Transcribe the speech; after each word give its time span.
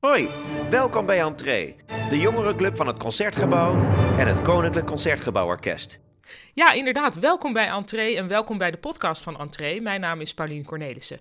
Hoi, 0.00 0.28
welkom 0.70 1.06
bij 1.06 1.20
Entree, 1.20 1.76
de 2.08 2.18
jongerenclub 2.18 2.76
van 2.76 2.86
het 2.86 2.98
Concertgebouw 2.98 3.74
en 4.18 4.26
het 4.26 4.42
Koninklijk 4.42 4.86
Concertgebouw 4.86 5.46
Orkest. 5.46 6.00
Ja, 6.54 6.72
inderdaad. 6.72 7.14
Welkom 7.14 7.52
bij 7.52 7.68
Entree 7.68 8.16
en 8.16 8.28
welkom 8.28 8.58
bij 8.58 8.70
de 8.70 8.76
podcast 8.76 9.22
van 9.22 9.38
Entree. 9.38 9.80
Mijn 9.80 10.00
naam 10.00 10.20
is 10.20 10.34
Paulien 10.34 10.64
Cornelissen. 10.64 11.18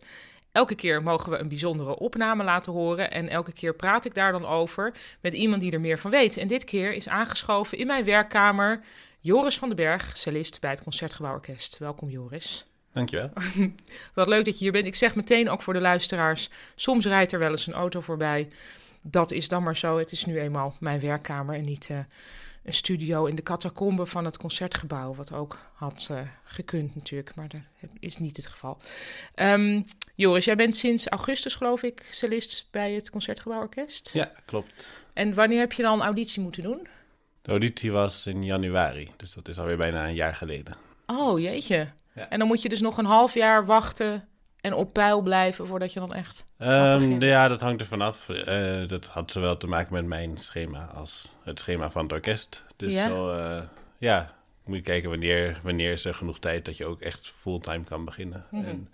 Elke 0.52 0.76
keer 0.76 1.04
mogen 1.04 1.32
we 1.32 1.38
een 1.38 1.48
bijzondere 1.48 1.98
opname 1.98 2.44
laten 2.44 2.74
horen 2.74 3.12
en 3.12 3.30
elke 3.30 3.54
keer 3.54 3.76
praat 3.76 4.06
ik 4.06 4.14
daar 4.14 4.32
dan 4.32 4.46
over 4.46 4.94
met 5.22 5.34
iemand 5.34 5.62
die 5.62 5.72
er 5.72 5.82
meer 5.82 6.00
van 6.00 6.12
weet. 6.12 6.38
En 6.38 6.48
dit 6.48 6.64
keer 6.64 6.94
is 6.94 7.08
aangeschoven 7.08 7.78
in 7.78 7.88
mijn 7.88 8.04
werkkamer 8.04 8.84
Joris 9.20 9.58
van 9.58 9.68
den 9.68 9.78
Berg, 9.78 10.18
cellist 10.18 10.62
bij 10.62 10.72
het 10.72 10.84
Concertgebouw 10.84 11.34
Orkest. 11.34 11.78
Welkom 11.78 12.10
Joris. 12.10 12.69
Dankjewel. 12.94 13.32
Wat 14.14 14.28
leuk 14.28 14.46
dat 14.46 14.58
je 14.58 14.64
hier 14.64 14.72
bent. 14.72 14.86
Ik 14.86 14.96
zeg 14.96 15.16
meteen 15.16 15.50
ook 15.50 15.62
voor 15.62 15.74
de 15.74 15.82
luisteraars, 15.82 16.50
soms 16.76 17.06
rijdt 17.06 17.32
er 17.32 17.40
wel 17.40 17.52
eens 17.52 17.68
een 17.68 17.74
auto 17.74 18.02
voorbij. 18.02 18.48
Dat 19.02 19.32
is 19.32 19.48
dan 19.48 19.64
maar 19.64 19.78
zo. 19.78 19.98
Het 19.98 20.12
is 20.12 20.26
nu 20.26 20.40
eenmaal 20.40 20.76
mijn 20.80 21.00
werkkamer 21.00 21.56
en 21.56 21.66
niet 21.66 21.90
uh, 21.92 21.98
een 22.64 22.74
studio 22.74 23.26
in 23.26 23.36
de 23.36 23.44
catacombe 23.44 24.06
van 24.06 24.26
het 24.26 24.38
concertgebouw. 24.38 25.16
Wat 25.16 25.34
ook 25.34 25.58
had 25.74 26.08
uh, 26.12 26.20
gekund 26.44 26.96
natuurlijk, 26.96 27.36
maar 27.36 27.48
dat 27.48 27.62
is 28.00 28.18
niet 28.18 28.38
het 28.38 28.46
geval. 28.46 28.78
Um, 29.36 29.86
Joris, 30.16 30.46
jij 30.46 30.56
bent 30.56 30.78
sinds 30.78 31.08
augustus 31.08 31.56
geloof 31.56 31.84
ik 31.84 32.08
cellist 32.10 32.68
bij 32.72 32.94
het 32.94 33.10
Concertgebouw 33.10 33.60
Orkest. 33.60 34.10
Ja, 34.14 34.32
klopt. 34.46 34.88
En 35.14 35.34
wanneer 35.34 35.60
heb 35.60 35.72
je 35.72 35.82
dan 35.82 36.02
auditie 36.02 36.42
moeten 36.42 36.64
doen? 36.64 36.88
De 37.42 37.52
auditie 37.52 37.92
was 37.92 38.28
in 38.28 38.44
januari, 38.44 39.08
dus 39.18 39.34
dat 39.34 39.48
is 39.48 39.60
alweer 39.60 39.78
bijna 39.78 40.08
een 40.08 40.14
jaar 40.14 40.36
geleden. 40.36 40.78
Oh, 41.06 41.40
jeetje. 41.40 41.88
Ja. 42.20 42.30
En 42.30 42.40
dan 42.40 42.48
moet 42.48 42.62
je 42.62 42.70
dus 42.70 42.82
nog 42.82 42.98
een 42.98 43.06
half 43.06 43.34
jaar 43.34 43.66
wachten 43.66 44.28
en 44.62 44.74
op 44.74 44.94
peil 44.94 45.22
blijven 45.22 45.68
voordat 45.68 45.94
je 45.94 46.00
dan 46.00 46.14
echt. 46.14 46.44
Um, 46.58 47.22
ja, 47.22 47.48
dat 47.48 47.62
hangt 47.62 47.82
er 47.82 47.88
vanaf. 47.88 48.30
Uh, 48.30 48.88
dat 48.88 49.06
had 49.06 49.32
zowel 49.32 49.58
te 49.58 49.68
maken 49.68 49.94
met 49.94 50.06
mijn 50.06 50.38
schema 50.38 50.86
als 50.86 51.32
het 51.44 51.60
schema 51.60 51.92
van 51.92 52.04
het 52.04 52.12
orkest. 52.12 52.64
Dus 52.76 52.94
ja, 52.94 53.08
zo, 53.08 53.36
uh, 53.36 53.62
ja 53.98 54.38
moet 54.70 54.78
je 54.78 54.84
kijken 54.84 55.10
wanneer, 55.10 55.60
wanneer 55.64 55.92
is 55.92 56.06
er 56.06 56.14
genoeg 56.14 56.40
tijd 56.40 56.66
dat 56.66 56.78
je 56.78 56.86
ook 56.86 57.02
echt 57.02 57.32
fulltime 57.34 57.84
kan 57.84 58.06
beginnen. 58.06 58.46
Mm 58.52 58.60
-hmm. 58.60 58.70
en 58.70 58.90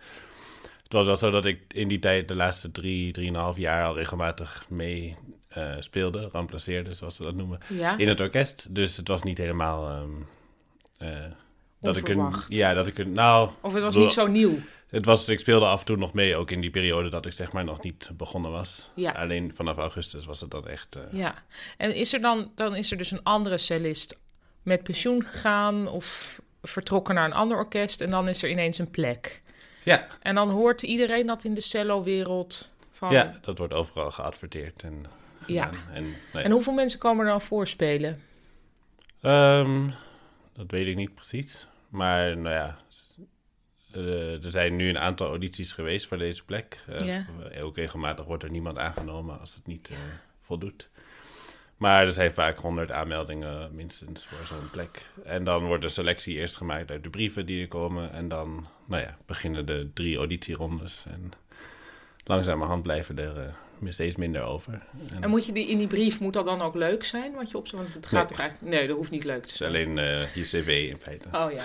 het 0.83 0.93
was 0.93 1.05
wel 1.05 1.15
zo 1.15 1.31
dat 1.31 1.45
ik 1.45 1.61
in 1.67 1.87
die 1.87 1.99
tijd 1.99 2.27
de 2.27 2.35
laatste 2.35 2.71
drie, 2.71 3.11
drieënhalf 3.11 3.57
jaar 3.57 3.85
al 3.85 3.95
regelmatig 3.95 4.65
mee 4.69 5.15
uh, 5.57 5.75
speelde, 5.79 6.29
remplaceerde, 6.31 6.91
zoals 6.91 7.15
ze 7.15 7.21
dat 7.21 7.35
noemen, 7.35 7.59
ja. 7.67 7.97
in 7.97 8.07
het 8.07 8.19
orkest. 8.19 8.75
Dus 8.75 8.97
het 8.97 9.07
was 9.07 9.23
niet 9.23 9.37
helemaal. 9.37 10.01
Um, 10.01 10.27
dat 11.81 11.97
ik 11.97 12.07
een, 12.07 12.33
ja, 12.47 12.73
dat 12.73 12.87
ik 12.87 12.97
een, 12.97 13.11
nou. 13.11 13.49
Of 13.61 13.73
het 13.73 13.83
was 13.83 13.95
niet 13.95 14.11
zo 14.11 14.27
nieuw. 14.27 14.59
Het 14.89 15.05
was, 15.05 15.27
ik 15.27 15.39
speelde 15.39 15.65
af 15.65 15.79
en 15.79 15.85
toe 15.85 15.97
nog 15.97 16.13
mee, 16.13 16.35
ook 16.35 16.51
in 16.51 16.61
die 16.61 16.69
periode 16.69 17.09
dat 17.09 17.25
ik 17.25 17.31
zeg 17.31 17.51
maar 17.51 17.63
nog 17.63 17.81
niet 17.81 18.09
begonnen 18.13 18.51
was. 18.51 18.89
Ja. 18.93 19.11
Alleen 19.11 19.51
vanaf 19.55 19.77
augustus 19.77 20.25
was 20.25 20.39
het 20.39 20.51
dan 20.51 20.67
echt. 20.67 20.95
Uh... 20.95 21.01
Ja, 21.11 21.35
en 21.77 21.95
is 21.95 22.13
er 22.13 22.21
dan, 22.21 22.51
dan 22.55 22.75
is 22.75 22.91
er 22.91 22.97
dus 22.97 23.11
een 23.11 23.23
andere 23.23 23.57
cellist 23.57 24.19
met 24.63 24.83
pensioen 24.83 25.23
gegaan 25.23 25.87
of 25.87 26.39
vertrokken 26.63 27.15
naar 27.15 27.25
een 27.25 27.33
ander 27.33 27.57
orkest 27.57 28.01
en 28.01 28.09
dan 28.09 28.27
is 28.27 28.43
er 28.43 28.49
ineens 28.49 28.77
een 28.77 28.91
plek. 28.91 29.41
Ja. 29.83 30.07
En 30.21 30.35
dan 30.35 30.49
hoort 30.49 30.81
iedereen 30.81 31.25
dat 31.25 31.43
in 31.43 31.53
de 31.53 31.61
cello-wereld 31.61 32.69
van. 32.91 33.11
Ja, 33.11 33.37
dat 33.41 33.57
wordt 33.57 33.73
overal 33.73 34.11
geadverteerd 34.11 34.83
en. 34.83 35.05
Ja. 35.47 35.69
En, 35.93 36.03
nou 36.03 36.13
ja. 36.33 36.41
en 36.41 36.51
hoeveel 36.51 36.73
mensen 36.73 36.99
komen 36.99 37.25
er 37.25 37.31
dan 37.31 37.41
voorspelen? 37.41 38.21
Um, 39.21 39.93
dat 40.55 40.71
weet 40.71 40.87
ik 40.87 40.95
niet 40.95 41.15
precies. 41.15 41.67
Maar 41.89 42.37
nou 42.37 42.55
ja, 42.55 42.77
uh, 43.95 44.43
er 44.43 44.51
zijn 44.51 44.75
nu 44.75 44.89
een 44.89 44.99
aantal 44.99 45.27
audities 45.27 45.71
geweest 45.71 46.07
voor 46.07 46.17
deze 46.17 46.45
plek. 46.45 46.83
Uh, 46.89 46.97
ja. 46.97 47.25
Ook 47.61 47.75
regelmatig 47.75 48.25
wordt 48.25 48.43
er 48.43 48.49
niemand 48.49 48.77
aangenomen 48.77 49.39
als 49.39 49.55
het 49.55 49.67
niet 49.67 49.89
uh, 49.91 49.97
voldoet. 50.41 50.89
Maar 51.77 52.07
er 52.07 52.13
zijn 52.13 52.33
vaak 52.33 52.57
honderd 52.57 52.91
aanmeldingen 52.91 53.75
minstens 53.75 54.25
voor 54.25 54.45
zo'n 54.45 54.69
plek. 54.71 55.09
En 55.23 55.43
dan 55.43 55.65
wordt 55.65 55.81
de 55.81 55.89
selectie 55.89 56.35
eerst 56.35 56.55
gemaakt 56.55 56.91
uit 56.91 57.03
de 57.03 57.09
brieven 57.09 57.45
die 57.45 57.61
er 57.61 57.67
komen. 57.67 58.11
En 58.11 58.27
dan 58.27 58.67
nou 58.85 59.01
ja, 59.01 59.17
beginnen 59.25 59.65
de 59.65 59.89
drie 59.93 60.17
auditierondes. 60.17 61.05
En 61.05 61.31
langzamerhand 62.23 62.83
blijven 62.83 63.19
er 63.19 63.55
steeds 63.93 64.15
minder 64.15 64.43
over. 64.43 64.73
En, 65.13 65.23
en, 65.23 65.29
moet 65.29 65.45
je 65.45 65.51
die 65.51 65.67
in 65.67 65.77
die 65.77 65.87
brief, 65.87 66.19
moet 66.19 66.33
dat 66.33 66.45
dan 66.45 66.61
ook 66.61 66.75
leuk 66.75 67.03
zijn? 67.03 67.33
Wat 67.33 67.49
je 67.49 67.57
op, 67.57 67.71
want 67.71 67.93
het 67.93 68.05
gaat 68.05 68.11
nee. 68.11 68.25
toch 68.25 68.39
eigenlijk... 68.39 68.75
Nee, 68.75 68.87
dat 68.87 68.97
hoeft 68.97 69.11
niet 69.11 69.23
leuk 69.23 69.45
te 69.45 69.55
zijn. 69.55 69.71
Het 69.71 69.79
is 69.79 69.85
alleen 69.85 69.97
uh, 69.97 70.35
je 70.35 70.41
cv 70.41 70.87
in 70.91 70.99
feite. 70.99 71.27
Oh 71.31 71.51
ja. 71.51 71.63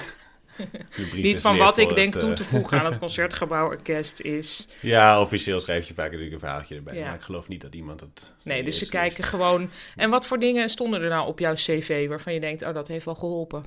Niet 1.14 1.40
van 1.40 1.56
wat 1.56 1.78
ik 1.78 1.94
denk 1.94 2.12
het, 2.12 2.22
toe 2.22 2.32
te 2.32 2.44
voegen 2.44 2.78
aan 2.78 2.84
het 2.84 2.98
Concertgebouworkest 3.04 4.20
is... 4.20 4.68
Ja, 4.80 5.20
officieel 5.20 5.60
schrijf 5.60 5.88
je 5.88 5.94
vaak 5.94 6.04
natuurlijk 6.04 6.32
een 6.32 6.40
verhaaltje 6.40 6.74
erbij. 6.74 6.94
Ja. 6.94 7.04
Maar 7.04 7.14
ik 7.14 7.20
geloof 7.20 7.48
niet 7.48 7.60
dat 7.60 7.74
iemand 7.74 8.00
het... 8.00 8.32
Nee, 8.42 8.64
dus 8.64 8.78
ze 8.78 8.88
kijken 8.88 9.24
gewoon... 9.24 9.70
En 9.96 10.10
wat 10.10 10.26
voor 10.26 10.38
dingen 10.38 10.68
stonden 10.68 11.02
er 11.02 11.08
nou 11.08 11.26
op 11.26 11.38
jouw 11.38 11.54
cv 11.54 12.08
waarvan 12.08 12.34
je 12.34 12.40
denkt... 12.40 12.62
Oh, 12.62 12.74
dat 12.74 12.88
heeft 12.88 13.04
wel 13.04 13.14
geholpen? 13.14 13.64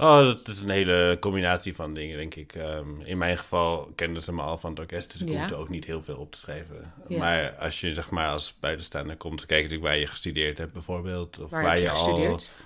Oh, 0.00 0.18
dat 0.20 0.48
is 0.48 0.62
een 0.62 0.70
hele 0.70 1.16
combinatie 1.20 1.74
van 1.74 1.94
dingen, 1.94 2.16
denk 2.16 2.34
ik. 2.34 2.54
Um, 2.54 3.00
in 3.00 3.18
mijn 3.18 3.38
geval 3.38 3.92
kenden 3.94 4.22
ze 4.22 4.32
me 4.32 4.42
al 4.42 4.58
van 4.58 4.70
het 4.70 4.78
orkest, 4.78 5.12
dus 5.12 5.20
ik 5.20 5.28
ja. 5.28 5.38
hoefde 5.38 5.54
ook 5.54 5.68
niet 5.68 5.84
heel 5.84 6.02
veel 6.02 6.16
op 6.16 6.32
te 6.32 6.38
schrijven. 6.38 6.92
Ja. 7.08 7.18
Maar 7.18 7.54
als 7.54 7.80
je 7.80 7.94
zeg 7.94 8.10
maar 8.10 8.28
als 8.28 8.58
buitenstaander 8.60 9.16
komt, 9.16 9.46
kijken 9.46 9.56
natuurlijk 9.56 9.92
waar 9.92 10.00
je 10.00 10.06
gestudeerd 10.06 10.58
hebt 10.58 10.72
bijvoorbeeld. 10.72 11.38
Of 11.38 11.50
waar, 11.50 11.62
waar 11.62 11.76
je, 11.76 11.82
je 11.82 11.88
gestudeerd? 11.88 12.52
al... 12.58 12.64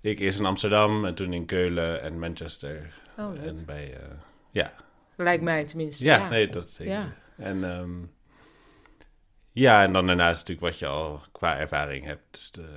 Ik 0.00 0.18
eerst 0.18 0.38
in 0.38 0.44
Amsterdam 0.44 1.04
en 1.04 1.14
toen 1.14 1.32
in 1.32 1.46
Keulen 1.46 2.02
en 2.02 2.18
Manchester. 2.18 2.94
Oh, 3.18 3.32
leuk. 3.32 3.46
En 3.46 3.64
bij, 3.64 3.90
uh, 3.90 4.00
ja. 4.50 4.72
Lijkt 5.16 5.42
mij 5.42 5.64
tenminste. 5.64 6.04
Ja, 6.04 6.16
ja. 6.16 6.28
nee, 6.28 6.48
dat 6.48 6.70
zeker. 6.70 7.16
En 7.36 7.64
um, 7.64 8.12
ja, 9.52 9.82
en 9.82 9.92
dan 9.92 10.06
daarnaast 10.06 10.38
natuurlijk 10.38 10.66
wat 10.66 10.78
je 10.78 10.86
al 10.86 11.20
qua 11.32 11.58
ervaring 11.58 12.04
hebt. 12.04 12.22
Dus 12.30 12.50
de, 12.50 12.68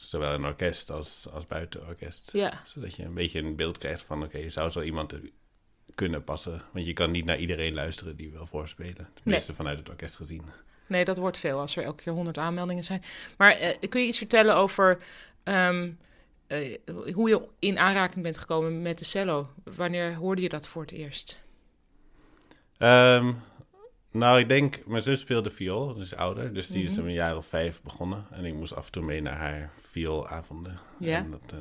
zowel 0.00 0.34
in 0.34 0.44
orkest 0.44 0.90
als, 0.90 1.26
als 1.32 1.46
buiten 1.46 1.86
orkest. 1.86 2.32
Ja. 2.32 2.62
Zodat 2.64 2.94
je 2.94 3.04
een 3.04 3.14
beetje 3.14 3.40
een 3.42 3.56
beeld 3.56 3.78
krijgt 3.78 4.02
van, 4.02 4.22
oké, 4.22 4.36
okay, 4.36 4.50
zou 4.50 4.70
zo 4.70 4.80
iemand 4.80 5.14
kunnen 5.94 6.24
passen? 6.24 6.62
Want 6.72 6.86
je 6.86 6.92
kan 6.92 7.10
niet 7.10 7.24
naar 7.24 7.38
iedereen 7.38 7.74
luisteren 7.74 8.16
die 8.16 8.30
wil 8.30 8.46
voorspelen. 8.46 9.08
Tenminste 9.22 9.48
Nee. 9.50 9.56
vanuit 9.56 9.78
het 9.78 9.88
orkest 9.88 10.16
gezien. 10.16 10.42
Nee, 10.86 11.04
dat 11.04 11.18
wordt 11.18 11.38
veel 11.38 11.58
als 11.58 11.76
er 11.76 11.84
elke 11.84 12.02
keer 12.02 12.12
honderd 12.12 12.38
aanmeldingen 12.38 12.84
zijn. 12.84 13.02
Maar 13.36 13.52
eh, 13.52 13.88
kun 13.88 14.00
je 14.00 14.06
iets 14.06 14.18
vertellen 14.18 14.54
over 14.56 14.98
um, 15.44 15.98
uh, 16.48 16.78
hoe 17.12 17.28
je 17.28 17.48
in 17.58 17.78
aanraking 17.78 18.22
bent 18.22 18.38
gekomen 18.38 18.82
met 18.82 18.98
de 18.98 19.04
cello? 19.04 19.50
Wanneer 19.64 20.14
hoorde 20.14 20.42
je 20.42 20.48
dat 20.48 20.66
voor 20.66 20.82
het 20.82 20.90
eerst? 20.90 21.42
Um, 22.78 23.42
nou, 24.10 24.38
ik 24.38 24.48
denk, 24.48 24.86
mijn 24.86 25.02
zus 25.02 25.20
speelde 25.20 25.50
viool, 25.50 25.86
dat 25.86 25.96
is 25.98 26.14
ouder. 26.14 26.54
Dus 26.54 26.66
die 26.66 26.82
Mhm. 26.82 26.90
is 26.90 26.96
een 26.96 27.12
jaar 27.12 27.36
of 27.36 27.46
vijf 27.46 27.82
begonnen. 27.82 28.26
En 28.30 28.44
ik 28.44 28.54
moest 28.54 28.74
af 28.74 28.86
en 28.86 28.92
toe 28.92 29.02
mee 29.02 29.22
naar 29.22 29.36
haar 29.36 29.70
vioolavonden. 29.90 30.78
Ja. 30.98 31.16
En 31.16 31.30
dat 31.30 31.52
uh, 31.54 31.58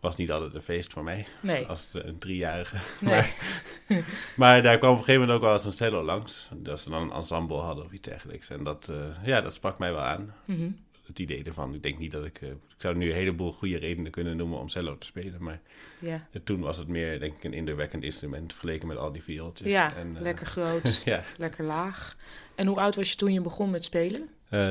was 0.00 0.16
niet 0.16 0.30
altijd 0.32 0.54
een 0.54 0.62
feest 0.62 0.92
voor 0.92 1.04
mij. 1.04 1.26
Nee. 1.40 1.66
Als 1.66 1.94
uh, 1.94 2.04
een 2.04 2.18
driejarige. 2.18 2.76
Nee. 3.00 3.22
Maar, 3.88 4.04
maar 4.36 4.62
daar 4.62 4.78
kwam 4.78 4.90
op 4.90 4.98
een 4.98 5.04
gegeven 5.04 5.20
moment 5.20 5.38
ook 5.38 5.44
wel 5.44 5.52
eens 5.52 5.64
een 5.64 5.72
cello 5.72 6.02
langs. 6.02 6.48
Dat 6.54 6.80
ze 6.80 6.90
dan 6.90 7.02
een 7.02 7.12
ensemble 7.12 7.56
hadden 7.56 7.84
of 7.84 7.92
iets 7.92 8.08
dergelijks. 8.08 8.50
En 8.50 8.64
dat, 8.64 8.88
uh, 8.90 8.96
ja, 9.24 9.40
dat 9.40 9.54
sprak 9.54 9.78
mij 9.78 9.92
wel 9.92 10.02
aan. 10.02 10.34
Mhm. 10.44 10.70
Het 11.06 11.18
idee 11.18 11.44
ervan. 11.44 11.74
Ik 11.74 11.82
denk 11.82 11.98
niet 11.98 12.10
dat 12.10 12.24
ik... 12.24 12.40
uh, 12.40 12.48
ik 12.50 12.56
zou 12.76 12.96
nu 12.96 13.08
een 13.08 13.14
heleboel 13.14 13.52
goede 13.52 13.78
redenen 13.78 14.10
kunnen 14.10 14.36
noemen 14.36 14.58
om 14.58 14.68
cello 14.68 14.98
te 14.98 15.06
spelen. 15.06 15.42
Maar 15.42 15.60
Ja, 15.98 16.18
toen 16.44 16.60
was 16.60 16.76
het 16.76 16.88
meer, 16.88 17.20
denk 17.20 17.34
ik, 17.36 17.44
een 17.44 17.52
indrukwekkend 17.52 18.02
instrument... 18.02 18.52
vergeleken 18.52 18.88
met 18.88 18.96
al 18.96 19.12
die 19.12 19.22
viooltjes. 19.22 19.68
ja 19.68 19.94
En, 19.94 20.16
lekker 20.20 20.46
groot, 20.56 21.02
ja, 21.04 21.22
lekker 21.36 21.64
laag. 21.64 22.16
En 22.54 22.66
hoe 22.66 22.80
oud 22.80 22.94
was 22.94 23.10
je 23.10 23.16
toen 23.16 23.32
je 23.32 23.40
begon 23.40 23.70
met 23.70 23.84
spelen? 23.84 24.28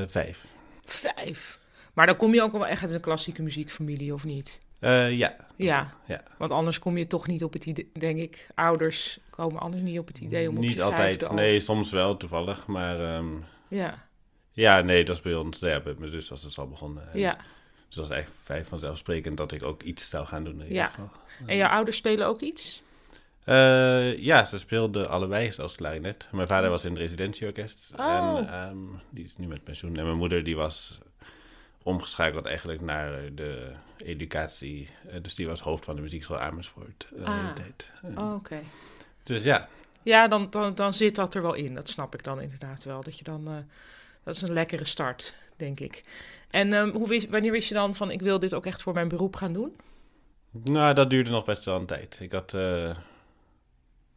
vijf. 0.08 0.46
Vijf. 0.86 1.60
Maar 1.94 2.06
dan 2.06 2.16
kom 2.16 2.34
je 2.34 2.42
ook 2.42 2.52
wel 2.52 2.68
echt 2.68 2.82
uit 2.82 2.92
een 2.92 3.02
klassieke 3.02 3.42
muziekfamilie, 3.42 4.14
of 4.14 4.26
niet? 4.26 4.60
Uh, 4.80 5.12
ja. 5.18 5.36
Ja, 5.56 5.94
Ja. 6.06 6.24
want 6.38 6.52
anders 6.52 6.80
kom 6.80 6.98
je 6.98 7.08
toch 7.08 7.28
niet 7.28 7.44
op 7.44 7.54
het 7.54 7.66
idee, 7.66 7.90
denk 7.94 8.20
ik. 8.20 8.48
Ouders 8.56 9.20
komen 9.30 9.60
anders 9.62 9.84
niet 9.84 10.00
op 10.00 10.08
het 10.08 10.20
idee 10.20 10.50
om 10.50 10.56
op 10.56 10.62
Niet 10.64 10.82
altijd. 10.82 11.26
al- 11.28 11.36
Nee, 11.36 11.60
soms 11.60 11.92
wel 11.92 12.18
toevallig. 12.18 12.68
Maar 12.68 13.16
um, 13.16 13.44
Ja, 13.68 14.06
ja, 14.52 14.82
nee, 14.82 15.04
dat 15.06 15.16
is 15.16 15.22
bij 15.22 15.36
ons. 15.36 15.60
Ja, 15.60 15.80
bij 15.80 15.96
mijn 15.98 16.10
zus 16.12 16.30
was 16.30 16.44
het 16.44 16.58
al 16.58 16.68
begonnen. 16.68 17.12
En 17.14 17.20
ja. 17.20 17.34
Dus 17.34 17.96
dat 18.00 18.08
was 18.08 18.10
eigenlijk 18.10 18.44
vrij 18.44 18.66
vanzelfsprekend 18.66 19.38
dat 19.38 19.52
ik 19.52 19.64
ook 19.64 19.84
iets 19.84 20.10
zou 20.10 20.26
gaan 20.26 20.44
doen. 20.44 20.62
In 20.62 20.74
Ja. 20.74 20.86
geval. 20.88 21.12
En 21.46 21.58
jouw 21.58 21.70
ouders 21.70 21.98
spelen 21.98 22.28
ook 22.28 22.40
iets? 22.42 22.84
Uh, 23.46 24.18
ja, 24.18 24.46
ze 24.46 24.58
speelden 24.58 25.10
allebei 25.10 25.52
zelfs 25.52 25.76
klarinet. 25.76 26.28
Mijn 26.32 26.48
vader 26.48 26.70
was 26.70 26.84
in 26.84 26.90
het 26.90 27.00
residentieorkest. 27.00 27.92
Oh. 27.98 28.38
En 28.38 28.70
um, 28.70 29.00
die 29.10 29.24
is 29.24 29.38
nu 29.38 29.48
met 29.48 29.64
pensioen. 29.64 29.96
En 29.98 30.06
mijn 30.06 30.18
moeder 30.18 30.44
die 30.44 30.56
was 30.56 31.00
omgeschakeld 31.84 32.46
eigenlijk 32.46 32.82
naar 32.82 33.34
de 33.36 33.72
educatie. 33.98 34.90
Uh, 35.08 35.14
dus 35.22 35.36
die 35.36 35.48
was 35.48 35.60
hoofd 35.60 35.86
van 35.86 35.96
de 35.96 36.02
muziekschool 36.02 36.40
Amersfoort. 36.40 37.08
Uh, 37.14 37.26
Ah. 37.26 37.48
de 37.48 37.54
tijd. 37.62 37.92
Oh, 38.18 38.34
oké. 38.34 38.60
Dus 39.24 39.44
ja, 39.44 39.68
Ja, 40.04 40.28
dan, 40.28 40.48
dan, 40.50 40.76
dan 40.76 40.94
zit 40.94 41.16
dat 41.16 41.34
er 41.36 41.42
wel 41.42 41.54
in. 41.54 41.76
Dat 41.76 41.90
snap 41.90 42.14
ik 42.14 42.24
dan 42.24 42.42
inderdaad 42.42 42.84
wel. 42.84 43.04
Dat 43.04 43.18
je 43.18 43.24
dan, 43.24 43.48
uh, 43.48 43.56
dat 44.24 44.36
is 44.36 44.42
een 44.42 44.54
lekkere 44.54 44.86
start, 44.86 45.36
denk 45.56 45.80
ik. 45.80 46.04
En 46.50 46.74
um, 46.74 46.92
hoe 46.92 47.08
wist, 47.08 47.30
wanneer 47.30 47.52
wist 47.52 47.68
je 47.68 47.74
dan 47.74 47.96
van, 47.96 48.12
ik 48.12 48.22
wil 48.22 48.40
dit 48.40 48.54
ook 48.54 48.66
echt 48.66 48.82
voor 48.82 48.94
mijn 48.94 49.08
beroep 49.08 49.36
gaan 49.36 49.54
doen? 49.54 49.76
Nou, 50.52 50.94
dat 50.94 51.10
duurde 51.10 51.30
nog 51.30 51.46
best 51.46 51.66
wel 51.66 51.76
een 51.80 51.86
tijd. 51.86 52.18
Ik 52.22 52.32
had. 52.32 52.54
Uh, 52.54 52.96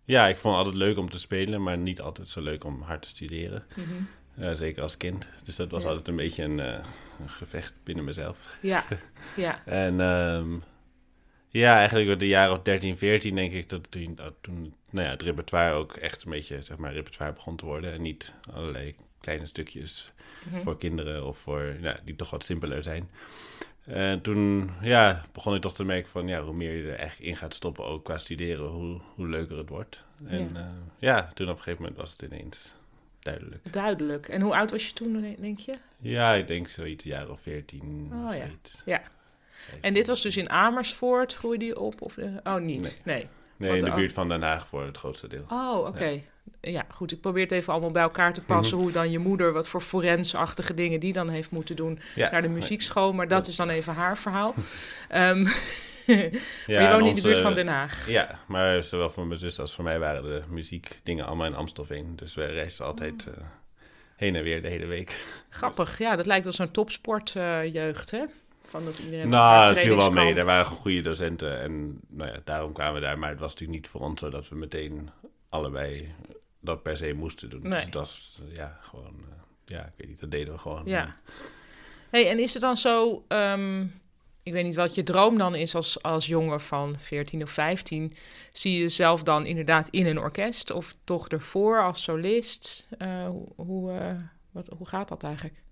ja, 0.05 0.27
ik 0.27 0.37
vond 0.37 0.57
het 0.57 0.65
altijd 0.65 0.83
leuk 0.83 0.99
om 0.99 1.11
te 1.11 1.19
spelen, 1.19 1.63
maar 1.63 1.79
niet 1.79 2.01
altijd 2.01 2.29
zo 2.29 2.41
leuk 2.41 2.65
om 2.65 2.83
hard 2.83 3.03
te 3.03 3.09
studeren. 3.09 3.65
Mm 3.75 3.85
-hmm. 3.85 4.09
Ja, 4.37 4.55
zeker 4.55 4.83
als 4.83 4.97
kind. 4.97 5.27
Dus 5.43 5.57
dat 5.57 5.71
was 5.71 5.83
Ja. 5.83 5.89
altijd 5.89 6.09
een 6.09 6.17
beetje 6.17 6.43
een, 6.43 6.61
eh, 6.61 6.79
een 7.21 7.29
gevecht 7.31 7.75
binnen 7.85 8.05
mezelf. 8.05 8.59
Ja, 8.63 8.85
ja, 9.37 9.65
En 9.67 10.01
ehm, 10.01 10.57
ja, 11.49 11.77
eigenlijk 11.77 12.07
door 12.09 12.19
de 12.19 12.27
jaren 12.29 12.53
of 12.55 12.63
13, 12.63 12.97
14 12.97 13.35
denk 13.35 13.53
ik 13.53 13.69
dat 13.69 13.91
toen, 13.91 14.15
dat 14.15 14.35
toen 14.41 14.75
nou 14.91 15.07
ja, 15.07 15.13
het 15.13 15.23
repertoire 15.23 15.75
ook 15.75 15.97
echt 15.97 16.25
een 16.25 16.31
beetje, 16.31 16.63
zeg 16.63 16.77
maar, 16.77 16.93
repertoire 16.93 17.33
begon 17.33 17.57
te 17.57 17.65
worden. 17.65 17.93
En 17.93 18.03
niet 18.03 18.33
allerlei 18.53 18.95
kleine 19.21 19.47
stukjes 19.47 20.13
Mhm. 20.51 20.63
voor 20.63 20.79
kinderen 20.79 21.27
of 21.27 21.39
voor, 21.39 21.77
ja, 21.81 21.99
die 22.05 22.17
toch 22.17 22.31
wat 22.31 22.45
simpeler 22.45 22.83
zijn. 22.83 23.11
En 23.85 24.21
toen 24.21 24.71
ja, 24.81 25.25
begon 25.33 25.55
ik 25.55 25.61
toch 25.61 25.75
te 25.75 25.85
merken 25.85 26.11
van, 26.11 26.29
ja, 26.29 26.43
hoe 26.43 26.55
meer 26.55 26.73
je 26.77 26.93
er 26.93 26.99
echt 26.99 27.21
in 27.21 27.37
gaat 27.37 27.55
stoppen, 27.55 27.85
ook 27.85 28.05
qua 28.05 28.19
studeren, 28.19 28.67
hoe, 28.67 29.01
hoe 29.15 29.29
leuker 29.29 29.57
het 29.57 29.69
wordt. 29.69 30.05
En 30.27 30.51
Ja. 30.55 30.73
ja, 30.99 31.29
toen 31.35 31.49
op 31.49 31.57
een 31.57 31.63
gegeven 31.63 31.83
moment 31.83 32.01
was 32.01 32.13
het 32.13 32.23
ineens 32.23 32.75
duidelijk. 33.25 33.73
duidelijk. 33.73 34.29
En 34.29 34.41
hoe 34.41 34.55
oud 34.57 34.71
was 34.71 34.87
je 34.87 34.93
toen, 34.93 35.37
denk 35.39 35.59
je? 35.59 35.75
Ja, 35.99 36.33
ik 36.33 36.47
denk 36.47 36.69
zoiets, 36.69 37.05
een 37.05 37.11
jaar 37.11 37.31
of 37.31 37.41
14. 37.41 38.11
Oh, 38.13 38.27
of 38.27 38.35
ja. 38.35 38.45
zoiets. 38.45 38.83
Ja. 38.85 39.03
En 39.81 39.95
dit 39.95 40.07
was 40.07 40.23
dus 40.23 40.37
in 40.37 40.51
Amersfoort, 40.51 41.35
groeide 41.35 41.65
je 41.65 41.79
op? 41.79 42.03
Of, 42.03 42.17
oh, 42.45 42.57
niet? 42.57 43.01
Nee. 43.05 43.27
Nee, 43.57 43.79
in 43.79 43.85
de 43.85 43.93
buurt 43.93 44.13
van 44.13 44.29
Den 44.29 44.43
Haag 44.43 44.67
voor 44.69 44.85
het 44.85 44.97
grootste 44.97 45.29
deel. 45.29 45.45
Oh, 45.49 45.87
oké. 45.87 46.21
Ja. 46.61 46.85
goed. 46.89 47.13
Ik 47.13 47.21
probeer 47.21 47.43
het 47.43 47.53
even 47.53 47.73
allemaal 47.73 47.91
bij 47.91 48.03
elkaar 48.03 48.33
te 48.33 48.41
passen. 48.43 48.79
Hoe 48.83 48.93
dan 48.93 49.11
je 49.11 49.19
moeder, 49.19 49.53
wat 49.53 49.69
voor 49.69 49.81
forensachtige 49.81 50.75
dingen 50.75 51.01
die 51.01 51.13
dan 51.13 51.29
heeft 51.29 51.51
moeten 51.51 51.77
doen 51.77 51.99
Ja. 52.15 52.31
naar 52.31 52.43
de 52.43 52.49
muziekschool. 52.49 53.13
Maar 53.13 53.29
dat 53.29 53.47
is 53.47 53.57
dan 53.57 53.69
even 53.69 53.95
haar 53.95 54.19
verhaal. 54.19 54.55
Ja, 55.11 55.35
maar 56.67 56.83
je 56.83 56.89
woont 56.93 57.07
in 57.07 57.15
de 57.15 57.23
buurt 57.23 57.39
van 57.39 57.55
Den 57.55 57.69
Haag. 57.69 58.09
Ja, 58.09 58.39
maar 58.47 58.83
zowel 58.83 59.11
voor 59.11 59.27
mijn 59.27 59.39
zus 59.39 59.59
als 59.61 59.75
voor 59.75 59.85
mij 59.85 59.99
waren 59.99 60.23
de 60.23 60.43
muziekdingen 60.49 61.27
allemaal 61.27 61.47
in 61.47 61.55
Amstelveen. 61.55 62.17
Dus 62.17 62.35
we 62.35 62.45
reisden 62.45 62.87
altijd 62.87 63.27
Oh. 63.29 63.35
eh, 63.35 63.43
heen 64.17 64.37
en 64.37 64.43
weer 64.43 64.63
de 64.63 64.69
hele 64.69 64.87
week. 64.87 65.25
Grappig. 65.49 65.99
Ja, 65.99 66.17
dat 66.17 66.27
lijkt 66.27 66.45
wel 66.45 66.53
zo'n 66.53 66.71
topsportjeugd, 66.71 68.11
hè? 68.11 68.25
Van 68.65 68.85
dat 68.85 68.99
iedereen 68.99 69.29
nou, 69.29 69.59
naar 69.59 69.69
het 69.69 69.79
viel 69.79 69.97
wel 69.97 70.11
mee. 70.13 70.35
Er 70.35 70.45
waren 70.45 70.65
goede 70.65 71.01
docenten 71.01 71.61
en 71.61 72.01
nou 72.09 72.31
ja, 72.31 72.41
daarom 72.45 72.73
kwamen 72.73 72.95
we 72.95 73.01
daar. 73.01 73.19
Maar 73.19 73.31
het 73.31 73.41
was 73.41 73.51
natuurlijk 73.53 73.79
niet 73.79 73.89
voor 73.89 74.01
ons 74.01 74.21
zo 74.21 74.31
dat 74.31 74.49
we 74.49 74.55
meteen 74.55 75.11
allebei 75.49 76.15
dat 76.61 76.83
per 76.83 76.97
se 76.97 77.13
moesten 77.13 77.51
doen. 77.51 77.63
Nee. 77.63 77.71
Dus 77.73 77.83
het 77.85 77.95
was 77.95 78.41
eh, 78.51 78.57
ja, 78.57 78.79
gewoon, 78.81 79.15
eh, 79.31 79.37
ja, 79.65 79.81
ik 79.85 79.93
weet 79.97 80.09
niet, 80.09 80.21
dat 80.21 80.31
deden 80.31 80.53
we 80.55 80.59
gewoon. 80.61 80.83
Ja. 80.85 81.15
Hey, 82.11 82.31
en 82.31 82.39
is 82.39 82.53
het 82.53 82.63
dan 82.63 82.77
zo... 82.77 83.25
ehm, 83.29 83.85
ik 84.45 84.53
weet 84.53 84.65
niet 84.65 84.75
wat 84.75 84.95
je 84.95 85.03
droom 85.03 85.39
dan 85.39 85.55
is 85.55 85.75
als, 85.75 86.03
als 86.03 86.27
jongen 86.27 86.61
van 86.61 86.97
14 86.99 87.43
of 87.43 87.51
15. 87.51 88.13
Zie 88.53 88.73
je 88.73 88.79
jezelf 88.79 89.23
dan 89.23 89.47
inderdaad 89.47 89.89
in 89.89 90.07
een 90.07 90.19
orkest 90.19 90.71
of 90.71 90.97
toch 91.05 91.29
ervoor 91.29 91.83
als 91.83 92.03
solist? 92.03 92.89
Eh, 92.99 93.27
hoe, 93.27 93.49
hoe, 93.57 93.93
eh, 93.93 94.15
wat, 94.51 94.69
hoe 94.77 94.89
gaat 94.89 95.09
dat 95.09 95.23
eigenlijk? 95.23 95.63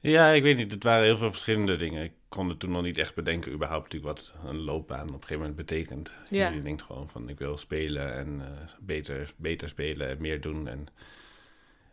Ja, 0.00 0.28
ik 0.28 0.42
weet 0.42 0.56
niet. 0.56 0.70
Het 0.70 0.82
waren 0.82 1.04
heel 1.04 1.16
veel 1.16 1.30
verschillende 1.30 1.76
dingen. 1.76 2.02
Ik 2.02 2.12
kon 2.28 2.48
het 2.48 2.58
toen 2.58 2.70
nog 2.70 2.82
niet 2.82 2.98
echt 2.98 3.14
bedenken, 3.14 3.52
überhaupt 3.52 3.92
natuurlijk 3.92 4.18
wat 4.18 4.32
een 4.44 4.60
loopbaan 4.60 5.08
op 5.08 5.14
een 5.14 5.20
gegeven 5.20 5.38
moment 5.38 5.56
betekent. 5.56 6.14
Ja. 6.30 6.48
Je 6.48 6.60
denkt 6.60 6.82
gewoon 6.82 7.08
van, 7.08 7.28
ik 7.28 7.38
wil 7.38 7.56
spelen 7.56 8.14
en 8.14 8.40
eh, 8.40 8.68
beter, 8.80 9.32
beter 9.36 9.68
spelen 9.68 10.08
en 10.08 10.20
meer 10.20 10.40
doen. 10.40 10.68
En 10.68 10.86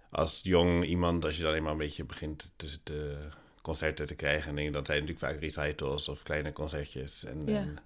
als 0.10 0.40
jong 0.44 0.86
iemand, 0.86 1.26
als 1.26 1.38
je 1.38 1.44
dan 1.44 1.54
eenmaal 1.54 1.72
een 1.72 1.78
beetje 1.78 2.06
begint 2.06 2.54
de 2.84 3.30
concerten 3.63 4.06
te 4.06 4.15
krijgen, 4.15 4.50
en 4.50 4.56
denk, 4.56 4.74
dat 4.74 4.86
zijn 4.86 5.00
natuurlijk 5.06 5.25
vaak 5.31 5.42
recitals 5.42 6.07
of 6.07 6.24
kleine 6.24 6.54
concertjes. 6.54 7.25
En, 7.25 7.42
Ja. 7.45 7.56
en 7.57 7.77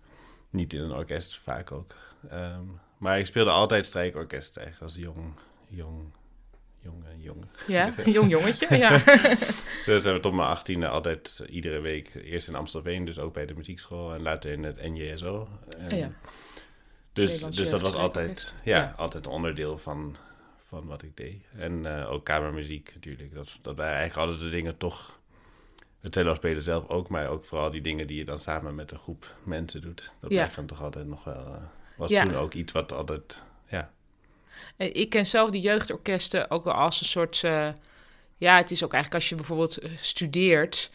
niet 0.49 0.73
in 0.73 0.79
een 0.81 0.91
orkest, 0.91 1.37
vaak 1.37 1.71
ook. 1.71 1.95
Ehm, 2.29 2.61
maar 2.97 3.19
ik 3.19 3.25
speelde 3.25 3.49
altijd 3.51 3.85
strijkorkest 3.85 4.57
eigenlijk 4.57 4.85
als 4.93 5.03
jong, 5.03 5.33
jong, 5.67 6.03
jonge, 6.79 7.17
jongen. 7.17 7.49
Ja, 7.67 7.93
een 7.97 8.11
jong 8.19 8.29
jongetje. 8.29 8.77
Ja. 8.77 8.89
Dus 9.85 10.03
hebben 10.03 10.13
we 10.13 10.19
tot 10.19 10.33
mijn 10.33 10.47
achttiende 10.47 10.87
altijd 10.87 11.43
iedere 11.49 11.79
week, 11.79 12.13
eerst 12.15 12.47
in 12.47 12.55
Amstelveen, 12.55 13.05
dus 13.05 13.19
ook 13.19 13.33
bij 13.33 13.45
de 13.45 13.53
muziekschool 13.53 14.13
en 14.13 14.21
later 14.21 14.51
in 14.51 14.63
het 14.63 14.81
NJSO. 14.91 15.47
En 15.77 15.97
ja. 15.97 16.11
Dus, 17.13 17.39
dus 17.39 17.69
dat 17.69 17.81
was 17.81 17.95
altijd, 17.95 18.53
ja, 18.63 18.77
Ja. 18.77 18.93
altijd 18.95 19.25
een 19.25 19.31
onderdeel 19.31 19.77
van, 19.77 20.15
van 20.65 20.85
wat 20.85 21.03
ik 21.03 21.17
deed. 21.17 21.43
En 21.57 21.85
eh, 21.99 22.11
ook 22.11 22.25
kamermuziek 22.25 22.91
natuurlijk. 22.93 23.33
Dat, 23.33 23.57
dat 23.61 23.75
waren 23.75 23.95
eigenlijk 23.97 24.27
altijd 24.29 24.49
de 24.49 24.55
dingen 24.55 24.77
toch, 24.77 25.19
het 26.07 26.15
cello 26.15 26.33
spelen 26.33 26.63
zelf 26.63 26.89
ook, 26.89 27.09
maar 27.09 27.27
ook 27.27 27.45
vooral 27.45 27.71
die 27.71 27.81
dingen 27.81 28.07
die 28.07 28.17
je 28.17 28.25
dan 28.25 28.39
samen 28.39 28.75
met 28.75 28.91
een 28.91 28.97
groep 28.97 29.35
mensen 29.43 29.81
doet. 29.81 30.11
Dat 30.21 30.31
Ja. 30.31 30.49
dan 30.55 30.65
toch 30.65 30.81
altijd 30.83 31.07
nog 31.07 31.23
wel, 31.23 31.35
eh, 31.35 31.51
was 31.97 32.09
Ja. 32.09 32.21
toen 32.23 32.35
ook 32.35 32.53
iets 32.53 32.71
wat 32.73 32.91
altijd, 32.93 33.41
ja. 33.69 33.91
Eh, 34.77 34.95
Ik 34.95 35.09
ken 35.09 35.25
zelf 35.25 35.49
die 35.49 35.61
jeugdorkesten 35.61 36.49
ook 36.51 36.63
wel 36.63 36.73
als 36.73 36.99
een 36.99 37.05
soort. 37.05 37.43
eh, 37.43 37.67
ja, 38.37 38.57
het 38.57 38.71
is 38.71 38.83
ook 38.83 38.93
eigenlijk 38.93 39.21
als 39.23 39.29
je 39.29 39.35
bijvoorbeeld 39.35 39.79
studeert. 40.01 40.89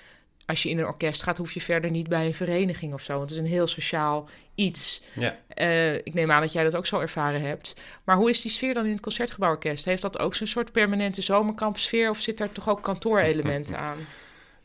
Als 0.47 0.63
je 0.63 0.69
in 0.69 0.79
een 0.79 0.87
orkest 0.87 1.23
gaat, 1.23 1.39
hoef 1.39 1.53
je 1.53 1.61
verder 1.61 1.91
niet 1.91 2.09
bij 2.09 2.27
een 2.27 2.35
vereniging 2.35 2.93
of 2.95 3.03
zo. 3.03 3.13
Want 3.19 3.31
het 3.31 3.39
is 3.39 3.45
een 3.47 3.53
heel 3.53 3.67
sociaal 3.67 4.29
iets. 4.55 5.03
Ja. 5.15 5.37
Ik 6.05 6.15
neem 6.15 6.31
aan 6.31 6.41
dat 6.41 6.53
jij 6.53 6.65
dat 6.65 6.77
ook 6.77 6.87
zo 6.87 6.99
ervaren 7.01 7.41
hebt. 7.41 7.75
Maar 8.05 8.17
hoe 8.17 8.31
is 8.31 8.41
die 8.43 8.51
sfeer 8.51 8.75
dan 8.75 8.85
in 8.85 8.93
het 8.93 9.01
concertgebouworkest? 9.01 9.85
Heeft 9.85 10.03
dat 10.03 10.19
ook 10.19 10.35
zo'n 10.35 10.47
soort 10.47 10.73
permanente 10.73 11.23
zomerkampsfeer? 11.23 12.11
Of 12.11 12.21
zit 12.21 12.39
daar 12.39 12.53
toch 12.53 12.69
ook 12.69 12.83
kantoorelementen 12.83 13.79
aan? 13.89 13.97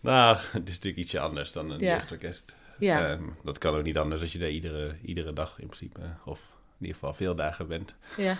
Nou, 0.08 0.38
het 0.52 0.70
is 0.70 0.74
natuurlijk 0.76 0.98
ietsje 1.04 1.20
anders 1.20 1.52
dan 1.52 1.70
een 1.72 1.80
Ja. 1.80 1.94
jeugdorkest. 1.96 2.56
Ja, 2.80 3.08
Ehm, 3.10 3.24
dat 3.44 3.58
kan 3.58 3.76
ook 3.76 3.84
niet 3.84 3.98
anders 3.98 4.22
als 4.22 4.32
je 4.32 4.40
daar 4.40 4.50
iedere, 4.50 4.96
iedere 5.02 5.34
dag 5.34 5.60
in 5.60 5.66
principe, 5.68 6.00
of 6.26 6.40
in 6.80 6.86
ieder 6.86 6.94
geval 6.96 7.14
veel 7.14 7.36
dagen 7.36 7.68
bent. 7.68 7.94
ja, 8.18 8.38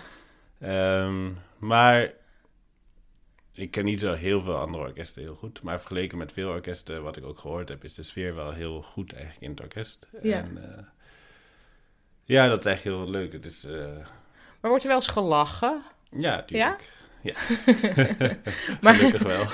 Ehm, 0.60 1.30
maar 1.58 2.12
ik 3.52 3.70
ken 3.70 3.84
niet 3.84 4.00
zo 4.00 4.12
heel 4.12 4.42
veel 4.42 4.56
andere 4.58 4.84
orkesten 4.84 5.22
heel 5.22 5.34
goed. 5.34 5.62
Maar 5.62 5.78
vergeleken 5.78 6.18
met 6.18 6.32
veel 6.32 6.48
orkesten, 6.48 7.02
wat 7.02 7.16
ik 7.16 7.24
ook 7.24 7.38
gehoord 7.38 7.68
heb, 7.68 7.84
is 7.84 7.94
de 7.94 8.02
sfeer 8.02 8.34
wel 8.34 8.52
heel 8.52 8.82
goed 8.82 9.12
eigenlijk 9.12 9.42
in 9.44 9.50
het 9.50 9.60
orkest. 9.60 10.08
Ja. 10.22 10.36
En, 10.38 10.76
eh, 10.76 10.84
ja, 12.24 12.48
dat 12.48 12.58
is 12.60 12.64
eigenlijk 12.66 12.96
heel 13.02 13.10
leuk. 13.10 13.32
Het 13.32 13.44
is, 13.44 13.64
eh, 13.64 13.96
maar 14.60 14.70
wordt 14.70 14.82
er 14.82 14.88
wel 14.88 14.96
eens 14.98 15.06
gelachen? 15.08 15.82
ja, 16.10 16.34
natuurlijk. 16.36 16.90
Ja? 17.22 17.34
Maar- 18.80 18.94
Gelukkig 18.94 19.22
wel. 19.22 19.46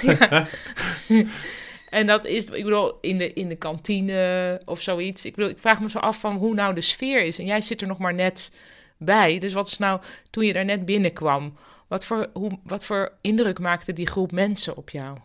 En 1.94 2.06
dat 2.06 2.24
is, 2.24 2.44
ik 2.44 2.64
bedoel, 2.64 2.98
in 3.00 3.18
de, 3.18 3.32
in 3.32 3.48
de 3.48 3.56
kantine 3.56 4.60
of 4.64 4.80
zoiets. 4.80 5.24
Ik, 5.24 5.34
bedoel, 5.34 5.50
ik 5.50 5.58
vraag 5.58 5.80
me 5.80 5.90
zo 5.90 5.98
af 5.98 6.20
van 6.20 6.36
hoe 6.36 6.54
nou 6.54 6.74
de 6.74 6.80
sfeer 6.80 7.24
is. 7.24 7.38
En 7.38 7.44
jij 7.46 7.60
zit 7.60 7.80
er 7.80 7.86
nog 7.86 7.98
maar 7.98 8.14
net 8.14 8.50
bij. 8.98 9.38
Dus 9.38 9.52
wat 9.52 9.66
is 9.66 9.78
nou, 9.78 10.00
toen 10.30 10.44
je 10.44 10.52
er 10.52 10.64
net 10.64 10.84
binnenkwam, 10.84 11.56
wat 11.88 12.04
voor, 12.04 12.26
hoe, 12.32 12.58
wat 12.64 12.84
voor 12.84 13.12
indruk 13.20 13.58
maakte 13.58 13.92
die 13.92 14.06
groep 14.06 14.32
mensen 14.32 14.76
op 14.76 14.90
jou? 14.90 15.18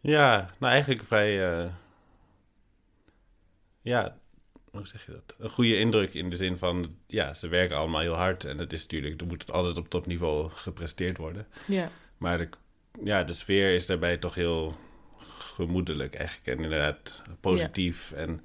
Ja, 0.00 0.50
nou 0.58 0.72
eigenlijk 0.72 1.02
vrij. 1.04 1.52
eh, 1.60 1.70
ja, 3.82 4.16
hoe 4.70 4.86
zeg 4.86 5.06
je 5.06 5.12
dat? 5.12 5.34
Een 5.38 5.50
goede 5.50 5.78
indruk 5.78 6.14
in 6.14 6.30
de 6.30 6.36
zin 6.36 6.56
van. 6.58 6.96
Ja, 7.06 7.34
ze 7.34 7.48
werken 7.48 7.76
allemaal 7.76 8.00
heel 8.00 8.14
hard. 8.14 8.44
En 8.44 8.58
het 8.58 8.72
is 8.72 8.80
natuurlijk. 8.82 9.20
Er 9.20 9.26
moet 9.26 9.42
het 9.42 9.52
altijd 9.52 9.76
op 9.76 9.88
topniveau 9.88 10.50
gepresteerd 10.50 11.16
worden. 11.16 11.46
Ja, 11.66 11.88
Maar 12.16 12.38
de, 12.38 12.48
ja, 13.04 13.24
de 13.24 13.32
sfeer 13.32 13.74
is 13.74 13.86
daarbij 13.86 14.16
toch 14.16 14.34
heel 14.34 14.74
gemoedelijk 15.64 16.14
eigenlijk. 16.14 16.46
En 16.58 16.62
inderdaad 16.64 17.22
positief. 17.40 18.12
En, 18.12 18.44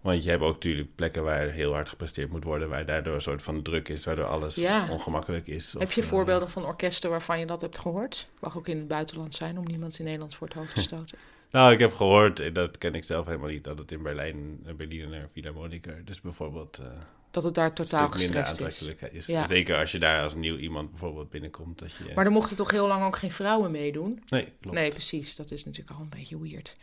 want 0.00 0.24
je 0.24 0.30
hebt 0.30 0.42
ook 0.42 0.52
natuurlijk 0.52 0.94
plekken 0.94 1.22
waar 1.24 1.48
heel 1.48 1.72
hard 1.72 1.88
gepresteerd 1.88 2.30
moet 2.30 2.44
worden. 2.44 2.68
Waar 2.68 2.86
daardoor 2.86 3.14
een 3.14 3.22
soort 3.22 3.42
van 3.42 3.62
druk 3.62 3.88
is. 3.88 4.04
Waardoor 4.04 4.24
alles 4.26 4.54
Ja. 4.54 4.90
ongemakkelijk 4.90 5.46
is. 5.46 5.74
Heb 5.78 5.92
je 5.92 6.00
eh, 6.00 6.06
voorbeelden 6.06 6.50
van 6.50 6.64
orkesten 6.64 7.10
waarvan 7.10 7.38
je 7.38 7.46
dat 7.46 7.60
hebt 7.60 7.78
gehoord? 7.78 8.28
Mag 8.40 8.56
ook 8.56 8.68
in 8.68 8.76
het 8.78 8.88
buitenland 8.88 9.34
zijn 9.34 9.58
om 9.58 9.64
niemand 9.64 9.98
in 9.98 10.04
Nederland 10.04 10.34
voor 10.34 10.46
het 10.46 10.56
hoofd 10.56 10.74
te 10.74 10.82
stoten. 10.90 11.18
Nou, 11.50 11.72
ik 11.72 11.78
heb 11.78 11.92
gehoord, 11.92 12.40
en 12.40 12.52
dat 12.52 12.78
ken 12.78 12.94
ik 12.94 13.04
zelf 13.04 13.26
helemaal 13.26 13.48
niet, 13.48 13.64
dat 13.64 13.78
het 13.78 13.92
in 13.92 14.02
Berlijn, 14.02 14.60
een 14.64 14.76
Berliner 14.76 15.28
Philharmoniker, 15.32 16.04
dus 16.04 16.20
bijvoorbeeld 16.20 16.78
eh, 16.78 16.86
Dat 17.34 17.44
het 17.44 17.54
daar 17.54 17.72
totaal 17.72 18.08
gestrest 18.08 18.60
is. 18.60 18.88
is. 19.12 19.26
Ja. 19.26 19.46
Zeker 19.46 19.78
als 19.78 19.92
je 19.92 19.98
daar 19.98 20.22
als 20.22 20.34
nieuw 20.34 20.56
iemand 20.56 20.90
bijvoorbeeld 20.90 21.30
binnenkomt. 21.30 21.78
Dat 21.78 21.92
je, 21.92 22.12
Maar 22.14 22.24
er 22.24 22.30
mochten 22.30 22.56
toch 22.56 22.70
heel 22.70 22.86
lang 22.86 23.04
ook 23.04 23.16
geen 23.16 23.32
vrouwen 23.32 23.70
meedoen? 23.70 24.22
nee, 24.28 24.52
klopt. 24.60 24.76
Nee, 24.76 24.90
precies. 24.90 25.36
Dat 25.36 25.50
is 25.50 25.64
natuurlijk 25.64 25.96
al 25.96 26.02
een 26.02 26.08
beetje 26.10 26.40
weird. 26.40 26.76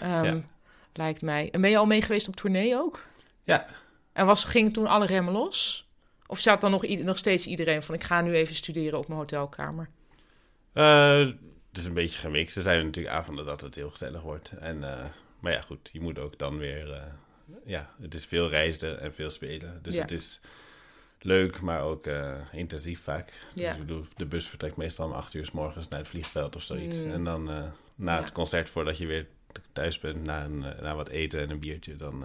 Ehm, 0.00 0.24
Ja. 0.24 0.40
Lijkt 0.92 1.22
mij. 1.22 1.48
En 1.50 1.60
ben 1.60 1.70
je 1.70 1.76
al 1.76 1.86
mee 1.86 2.02
geweest 2.02 2.28
op 2.28 2.36
tournee 2.36 2.76
ook? 2.76 3.04
Ja. 3.44 3.66
En 4.12 4.26
was, 4.26 4.44
ging 4.44 4.72
toen 4.72 4.86
alle 4.86 5.06
remmen 5.06 5.32
los? 5.32 5.88
Of 6.26 6.38
staat 6.38 6.60
dan 6.60 6.70
nog, 6.70 6.86
nog 6.88 7.18
steeds 7.18 7.46
iedereen 7.46 7.82
van... 7.82 7.94
ik 7.94 8.04
ga 8.04 8.20
nu 8.20 8.34
even 8.34 8.54
studeren 8.54 8.98
op 8.98 9.06
mijn 9.08 9.18
hotelkamer? 9.20 9.88
Eh, 10.72 11.18
het 11.18 11.78
is 11.78 11.84
een 11.84 11.94
beetje 11.94 12.18
gemixt. 12.18 12.56
Er 12.56 12.62
zijn 12.62 12.84
natuurlijk 12.84 13.14
avonden 13.14 13.44
dat 13.44 13.60
het 13.60 13.74
heel 13.74 13.90
gezellig 13.90 14.22
wordt. 14.22 14.50
En, 14.60 14.98
eh, 14.98 15.04
maar 15.40 15.52
ja, 15.52 15.60
goed, 15.60 15.88
je 15.92 16.00
moet 16.00 16.18
ook 16.18 16.38
dan 16.38 16.58
weer... 16.58 16.92
eh, 16.92 17.02
ja, 17.64 17.90
het 18.00 18.14
is 18.14 18.26
veel 18.26 18.48
reizen 18.48 19.00
en 19.00 19.14
veel 19.14 19.30
spelen. 19.30 19.78
Dus 19.82 19.94
Ja. 19.94 20.00
het 20.00 20.10
is 20.10 20.40
leuk, 21.20 21.60
maar 21.60 21.82
ook 21.82 22.06
eh, 22.06 22.32
intensief 22.52 23.02
vaak. 23.02 23.32
Dus 23.54 23.62
Ja. 23.62 23.72
ik 23.72 23.78
bedoel, 23.78 24.04
de 24.16 24.26
bus 24.26 24.48
vertrekt 24.48 24.76
meestal 24.76 25.06
om 25.06 25.12
acht 25.12 25.34
uur 25.34 25.44
s 25.46 25.50
morgens 25.50 25.88
naar 25.88 25.98
het 25.98 26.08
vliegveld 26.08 26.56
of 26.56 26.62
zoiets. 26.62 27.04
Mm. 27.04 27.12
En 27.12 27.24
dan 27.24 27.50
eh, 27.50 27.62
na 27.94 28.14
Ja. 28.16 28.20
het 28.22 28.32
concert, 28.32 28.70
voordat 28.70 28.98
je 28.98 29.06
weer 29.06 29.26
thuis 29.72 29.98
bent, 29.98 30.24
na, 30.26 30.44
een, 30.44 30.64
eh, 30.64 30.82
na 30.82 30.94
wat 30.94 31.08
eten 31.08 31.40
en 31.40 31.50
een 31.50 31.58
biertje, 31.60 31.96
dan 31.96 32.24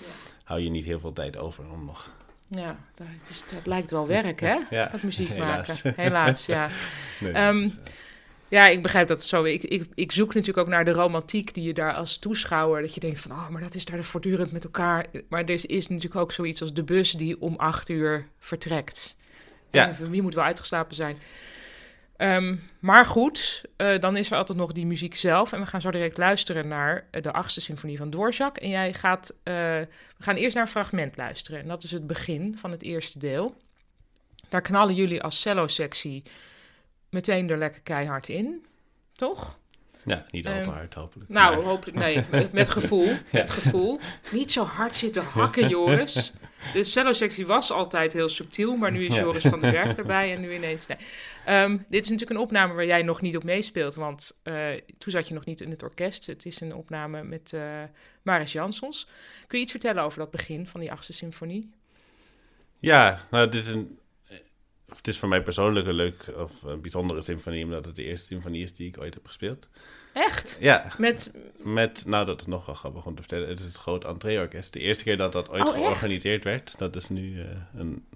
Ja. 0.00 0.06
hou 0.44 0.60
je 0.60 0.70
niet 0.70 0.84
heel 0.84 1.00
veel 1.00 1.12
tijd 1.12 1.36
over 1.36 1.70
om 1.70 1.84
nog... 1.84 2.10
Ja, 2.48 2.76
dat, 2.94 3.06
is, 3.28 3.46
dat 3.46 3.66
lijkt 3.66 3.90
wel 3.90 4.06
werk, 4.06 4.40
hè? 4.40 4.58
Dat 4.70 5.02
muziek 5.02 5.36
maken. 5.38 5.92
Helaas, 5.96 6.46
ja. 6.46 6.68
Nee, 7.20 7.32
Ehm, 7.32 7.62
eh, 7.62 7.70
Ja, 8.48 8.68
ik 8.68 8.82
begrijp 8.82 9.06
dat 9.06 9.24
zo. 9.24 9.44
Ik, 9.44 9.62
ik, 9.62 9.86
ik 9.94 10.12
zoek 10.12 10.34
natuurlijk 10.34 10.58
ook 10.58 10.72
naar 10.72 10.84
de 10.84 10.92
romantiek 10.92 11.54
die 11.54 11.64
je 11.64 11.74
daar 11.74 11.94
als 11.94 12.18
toeschouwer... 12.18 12.80
dat 12.80 12.94
je 12.94 13.00
denkt 13.00 13.20
van, 13.20 13.30
oh, 13.30 13.48
maar 13.48 13.62
dat 13.62 13.74
is 13.74 13.84
daar 13.84 14.04
voortdurend 14.04 14.52
met 14.52 14.64
elkaar. 14.64 15.06
Maar 15.28 15.44
er 15.44 15.70
is 15.70 15.88
natuurlijk 15.88 16.16
ook 16.16 16.32
zoiets 16.32 16.60
als 16.60 16.72
de 16.72 16.84
bus 16.84 17.12
die 17.12 17.40
om 17.40 17.56
acht 17.56 17.88
uur 17.88 18.28
vertrekt. 18.38 19.16
Ja. 19.70 19.88
En 19.88 20.10
wie 20.10 20.22
moet 20.22 20.34
wel 20.34 20.44
uitgeslapen 20.44 20.94
zijn. 20.94 21.16
Ehm, 22.16 22.56
maar 22.78 23.04
goed, 23.04 23.62
eh, 23.76 24.00
dan 24.00 24.16
is 24.16 24.30
er 24.30 24.36
altijd 24.36 24.58
nog 24.58 24.72
die 24.72 24.86
muziek 24.86 25.14
zelf. 25.14 25.52
En 25.52 25.60
we 25.60 25.66
gaan 25.66 25.80
zo 25.80 25.90
direct 25.90 26.18
luisteren 26.18 26.68
naar 26.68 27.06
eh, 27.10 27.22
de 27.22 27.32
achtste 27.32 27.60
symfonie 27.60 27.96
van 27.96 28.10
Dvorak. 28.10 28.56
En 28.56 28.68
jij 28.68 28.94
gaat, 28.94 29.34
eh, 29.42 29.54
we 30.16 30.18
gaan 30.18 30.36
eerst 30.36 30.54
naar 30.54 30.64
een 30.64 30.70
fragment 30.70 31.16
luisteren. 31.16 31.60
En 31.60 31.68
dat 31.68 31.82
is 31.82 31.90
het 31.90 32.06
begin 32.06 32.58
van 32.58 32.70
het 32.70 32.82
eerste 32.82 33.18
deel. 33.18 33.56
Daar 34.48 34.60
knallen 34.60 34.94
jullie 34.94 35.22
als 35.22 35.40
cello-sectie 35.40 36.22
meteen 37.14 37.50
er 37.50 37.58
lekker 37.58 37.80
keihard 37.80 38.28
in, 38.28 38.64
toch? 39.12 39.58
Ja, 40.04 40.26
niet 40.30 40.46
al 40.46 40.52
te 40.52 40.58
Ehm, 40.58 40.68
hard 40.68 40.94
hopelijk. 40.94 41.30
Nou, 41.30 41.56
Maar- 41.56 41.64
hopelijk, 41.64 41.98
nee, 41.98 42.22
met, 42.52 42.68
gevoel. 42.78 43.08
Met 43.32 43.50
gevoel. 43.50 44.00
Niet 44.32 44.50
zo 44.50 44.62
hard 44.64 44.94
zitten 44.94 45.22
hakken, 45.24 45.68
Joris. 45.68 46.32
De 46.72 46.84
cello-sectie 46.84 47.46
was 47.46 47.70
altijd 47.70 48.12
heel 48.12 48.28
subtiel, 48.28 48.76
maar 48.76 48.92
nu 48.92 49.04
is 49.06 49.14
Ja. 49.14 49.20
Joris 49.20 49.42
van 49.42 49.60
den 49.60 49.72
Berg 49.72 49.96
erbij 49.96 50.34
en 50.34 50.40
nu 50.40 50.54
ineens... 50.54 50.86
Nee. 50.86 50.98
Ehm, 51.44 51.70
dit 51.88 52.04
is 52.04 52.10
natuurlijk 52.10 52.30
een 52.38 52.44
opname 52.46 52.74
waar 52.74 52.86
jij 52.86 53.02
nog 53.02 53.20
niet 53.20 53.36
op 53.36 53.44
meespeelt, 53.44 53.94
want 53.94 54.36
eh, 54.42 54.68
toen 54.98 55.12
zat 55.12 55.28
je 55.28 55.34
nog 55.34 55.44
niet 55.44 55.60
in 55.60 55.70
het 55.70 55.82
orkest. 55.82 56.26
Het 56.26 56.46
is 56.46 56.60
een 56.60 56.74
opname 56.74 57.22
met 57.22 57.52
eh 57.52 57.82
Maris 58.22 58.52
Jansons. 58.52 59.06
Kun 59.46 59.58
je 59.58 59.62
iets 59.64 59.72
vertellen 59.72 60.02
over 60.02 60.18
dat 60.18 60.30
begin 60.30 60.66
van 60.66 60.80
die 60.80 60.92
achtste 60.92 61.12
symfonie? 61.12 61.70
Ja, 62.78 63.26
nou, 63.30 63.44
het 63.44 63.54
is 63.54 63.66
een. 63.68 63.98
Het 64.96 65.08
is 65.08 65.18
voor 65.18 65.28
mij 65.28 65.42
persoonlijk 65.42 65.86
een 65.86 65.94
leuk 65.94 66.24
of 66.36 66.62
een 66.62 66.80
bijzondere 66.80 67.22
symfonie, 67.22 67.64
omdat 67.64 67.84
het 67.84 67.96
de 67.96 68.02
eerste 68.04 68.26
symfonie 68.26 68.62
is 68.62 68.74
die 68.74 68.88
ik 68.88 68.98
ooit 69.00 69.14
heb 69.14 69.26
gespeeld. 69.26 69.68
Echt? 70.12 70.56
Ja, 70.60 70.92
Met, 70.98 71.32
met, 71.58 72.02
nou 72.06 72.26
dat 72.26 72.40
is 72.40 72.46
nog 72.46 72.66
wel 72.66 72.74
grappig 72.74 73.06
om 73.06 73.14
te 73.14 73.20
vertellen, 73.20 73.48
het 73.48 73.58
is 73.58 73.64
het 73.64 73.74
groot 73.76 74.04
entreeorkest. 74.04 74.72
De 74.72 74.80
eerste 74.80 75.04
keer 75.04 75.16
dat 75.16 75.32
dat 75.32 75.48
ooit 75.50 75.62
Oh, 75.62 75.68
echt? 75.68 75.76
georganiseerd 75.76 76.44
werd, 76.44 76.78
dat 76.78 76.96
is 76.96 77.08
nu 77.08 77.40
eh, 77.40 77.46
een, 77.74 78.06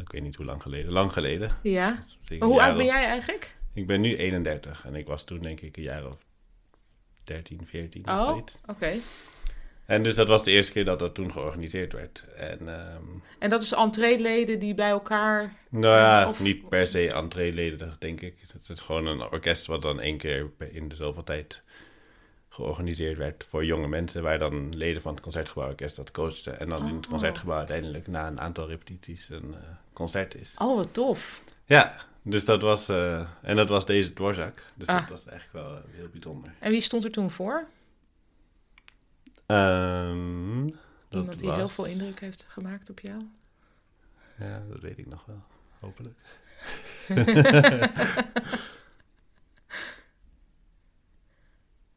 ik 0.00 0.12
weet 0.12 0.22
niet 0.22 0.36
hoe 0.36 0.46
lang 0.46 0.62
geleden, 0.62 0.92
lang 0.92 1.12
geleden. 1.12 1.56
ja. 1.62 1.98
Maar 2.38 2.48
hoe 2.48 2.62
oud 2.62 2.76
ben 2.76 2.86
of- 2.86 2.92
jij 2.92 3.04
eigenlijk? 3.04 3.56
Ik 3.74 3.86
ben 3.86 4.00
nu 4.00 4.16
31 4.16 4.84
en 4.86 4.94
ik 4.94 5.06
was 5.06 5.24
toen 5.24 5.38
denk 5.40 5.60
ik 5.60 5.76
een 5.76 5.82
jaar 5.82 6.06
of 6.06 6.16
13, 7.24 7.60
14 7.66 8.04
of 8.04 8.10
Oh, 8.10 8.28
zoiets. 8.28 8.60
oké. 8.66 8.98
En 9.86 10.02
dus 10.02 10.14
dat 10.14 10.28
was 10.28 10.44
de 10.44 10.50
eerste 10.50 10.72
keer 10.72 10.84
dat 10.84 10.98
dat 10.98 11.14
toen 11.14 11.32
georganiseerd 11.32 11.92
werd. 11.92 12.24
En 12.36 12.58
ehm, 12.68 13.02
En 13.38 13.50
dat 13.50 13.62
is 13.62 13.72
entreeleden 13.72 14.58
die 14.58 14.74
bij 14.74 14.88
elkaar... 14.90 15.54
Nou 15.68 15.96
ja, 15.96 16.28
Of- 16.28 16.40
niet 16.40 16.68
per 16.68 16.86
se 16.86 17.12
entreeleden, 17.12 17.96
denk 17.98 18.20
ik. 18.20 18.34
Het 18.52 18.68
is 18.68 18.80
gewoon 18.80 19.06
een 19.06 19.20
orkest 19.22 19.66
wat 19.66 19.82
dan 19.82 20.00
één 20.00 20.16
keer 20.16 20.50
in 20.70 20.88
de 20.88 20.94
zoveel 20.96 21.24
tijd 21.24 21.62
georganiseerd 22.48 23.18
werd 23.18 23.46
voor 23.48 23.64
jonge 23.64 23.88
mensen, 23.88 24.22
waar 24.22 24.38
dan 24.38 24.76
leden 24.76 25.02
van 25.02 25.12
het 25.12 25.22
Concertgebouworkest 25.22 25.96
dat 25.96 26.10
coachten. 26.10 26.60
En 26.60 26.68
dan 26.68 26.88
in 26.88 26.94
het 26.94 27.04
Oh. 27.04 27.10
Concertgebouw 27.10 27.56
uiteindelijk 27.58 28.06
na 28.06 28.26
een 28.26 28.40
aantal 28.40 28.68
repetities 28.68 29.28
een 29.28 29.54
eh, 29.54 29.60
concert 29.92 30.34
is. 30.34 30.54
Oh, 30.58 30.76
wat 30.76 30.88
tof. 30.94 31.42
Ja, 31.64 31.96
dus 32.22 32.44
dat 32.44 32.62
was, 32.62 32.88
eh, 32.88 33.26
en 33.42 33.56
dat 33.56 33.68
was 33.68 33.86
deze 33.86 34.12
Dvorak. 34.12 34.64
Dus 34.74 34.88
Ah. 34.88 34.98
dat 35.00 35.08
was 35.08 35.26
eigenlijk 35.26 35.66
wel 35.66 35.76
eh, 35.76 35.82
heel 35.90 36.08
bijzonder. 36.12 36.52
En 36.58 36.70
wie 36.70 36.80
stond 36.80 37.04
er 37.04 37.10
toen 37.10 37.30
voor? 37.30 37.66
Ehm, 39.46 40.66
dat 41.08 41.20
Iemand 41.20 41.38
die 41.38 41.52
heel 41.52 41.68
veel 41.68 41.84
indruk 41.84 42.20
heeft 42.20 42.44
gemaakt 42.48 42.90
op 42.90 43.00
jou? 43.00 43.22
Ja, 44.38 44.62
dat 44.68 44.80
weet 44.80 44.98
ik 44.98 45.06
nog 45.06 45.24
wel, 45.26 45.42
hopelijk. 45.80 46.18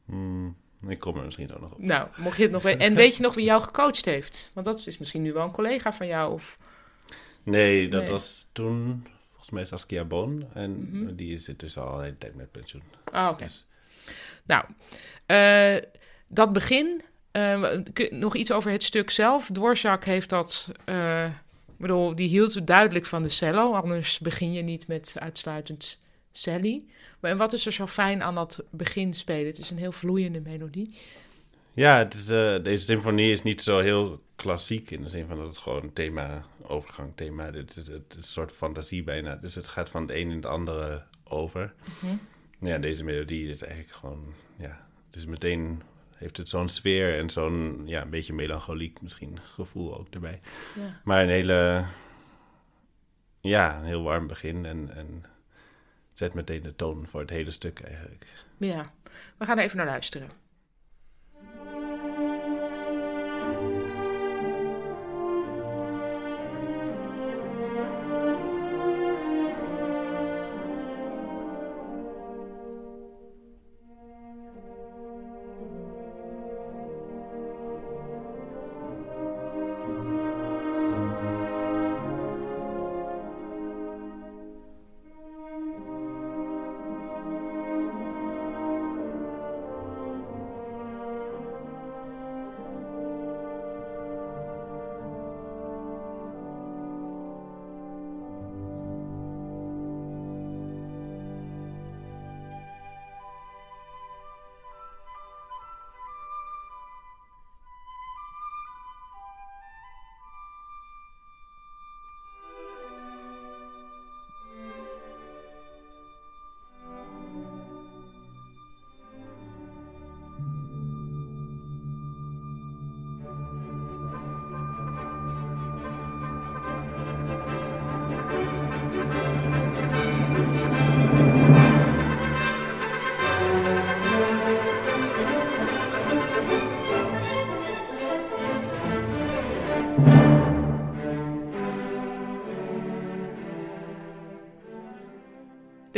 Hmm, 0.05 0.55
ik 0.87 0.99
kom 0.99 1.17
er 1.17 1.23
misschien 1.25 1.47
zo 1.47 1.59
nog 1.59 1.71
op. 1.71 1.79
Nou, 1.79 2.07
mocht 2.17 2.37
je 2.37 2.43
het 2.43 2.51
nog 2.51 2.61
weten. 2.61 2.79
En 2.79 2.95
weet 2.95 3.15
je 3.15 3.21
nog 3.21 3.33
wie 3.35 3.45
jou 3.45 3.61
gecoacht 3.61 4.05
heeft? 4.05 4.51
Want 4.53 4.65
dat 4.65 4.87
is 4.87 4.97
misschien 4.97 5.21
nu 5.21 5.33
wel 5.33 5.43
een 5.43 5.51
collega 5.51 5.93
van 5.93 6.07
jou. 6.07 6.33
Of... 6.33 6.57
Nee, 7.43 7.87
dat 7.87 8.01
Nee. 8.01 8.11
was 8.11 8.47
toen 8.51 9.07
volgens 9.29 9.49
mij 9.49 9.65
Saskia 9.65 10.03
Bon. 10.05 10.45
En 10.53 10.71
Mhm. 11.01 11.15
die 11.15 11.33
is 11.33 11.43
dus 11.57 11.77
al 11.77 11.97
een 11.97 12.03
hele 12.03 12.17
tijd 12.17 12.35
met 12.35 12.51
pensioen. 12.51 12.83
Ah, 13.11 13.29
oké. 13.31 13.43
Dus, 13.43 13.65
Nou, 14.45 14.65
eh, 15.25 15.81
dat 16.27 16.53
begin. 16.53 17.01
Eh, 17.35 17.77
kun- 17.93 18.19
nog 18.19 18.35
iets 18.35 18.51
over 18.51 18.71
het 18.71 18.83
stuk 18.83 19.09
zelf. 19.09 19.49
Dvorak 19.53 20.05
heeft 20.05 20.29
dat. 20.29 20.71
eh, 20.85 21.25
ik 21.67 21.81
bedoel, 21.81 22.15
die 22.15 22.27
hield 22.29 22.67
duidelijk 22.67 23.05
van 23.05 23.23
de 23.23 23.29
cello. 23.29 23.73
Anders 23.73 24.19
begin 24.19 24.53
je 24.53 24.61
niet 24.61 24.87
met 24.87 25.15
uitsluitend 25.19 25.99
Sally. 26.31 26.83
Maar 27.19 27.31
en 27.31 27.37
wat 27.37 27.53
is 27.53 27.65
er 27.65 27.71
zo 27.71 27.87
fijn 27.87 28.23
aan 28.23 28.35
dat 28.35 28.63
begin 28.69 29.13
spelen? 29.13 29.45
Het 29.45 29.57
is 29.57 29.69
een 29.69 29.77
heel 29.77 29.91
vloeiende 29.91 30.39
melodie. 30.41 30.97
ja, 31.73 31.97
het 31.97 32.13
is, 32.13 32.29
eh, 32.29 32.55
deze 32.63 32.85
symfonie 32.85 33.31
is 33.31 33.43
niet 33.43 33.61
zo 33.61 33.79
heel 33.79 34.21
klassiek 34.35 34.91
in 34.91 35.01
de 35.01 35.09
zin 35.09 35.27
van 35.27 35.37
dat 35.37 35.47
het 35.47 35.57
gewoon 35.57 35.93
thema, 35.93 36.45
overgang 36.61 37.11
thema, 37.15 37.51
dit 37.51 37.77
is, 37.77 37.87
het 37.87 38.03
is 38.09 38.15
een 38.17 38.23
soort 38.23 38.51
fantasie 38.51 39.03
bijna. 39.03 39.35
Dus 39.35 39.55
het 39.55 39.67
gaat 39.67 39.89
van 39.89 40.01
het 40.01 40.11
een 40.11 40.29
in 40.29 40.35
het 40.35 40.45
andere 40.45 41.03
over. 41.23 41.73
Mhm. 42.01 42.15
Ja, 42.59 42.77
deze 42.77 43.03
melodie 43.03 43.49
is 43.49 43.61
eigenlijk 43.61 43.93
gewoon, 43.93 44.33
ja, 44.57 44.87
het 45.09 45.15
is 45.15 45.25
meteen, 45.25 45.81
heeft 46.15 46.37
het 46.37 46.49
zo'n 46.49 46.69
sfeer 46.69 47.19
en 47.19 47.29
zo'n, 47.29 47.81
ja, 47.85 48.01
een 48.01 48.09
beetje 48.09 48.33
melancholiek 48.33 49.01
misschien 49.01 49.39
gevoel 49.41 49.97
ook 49.97 50.07
erbij. 50.09 50.39
Ja. 50.75 51.01
Maar 51.03 51.23
een 51.23 51.29
hele, 51.29 51.85
ja, 53.39 53.77
een 53.77 53.85
heel 53.85 54.03
warm 54.03 54.27
begin 54.27 54.65
en, 54.65 54.95
en 54.95 55.23
zet 56.13 56.33
meteen 56.33 56.63
de 56.63 56.75
toon 56.75 57.07
voor 57.07 57.21
het 57.21 57.29
hele 57.29 57.51
stuk 57.51 57.79
eigenlijk. 57.79 58.25
ja, 58.57 58.85
we 59.37 59.45
gaan 59.45 59.57
er 59.57 59.63
even 59.63 59.77
naar 59.77 59.85
luisteren. 59.85 60.29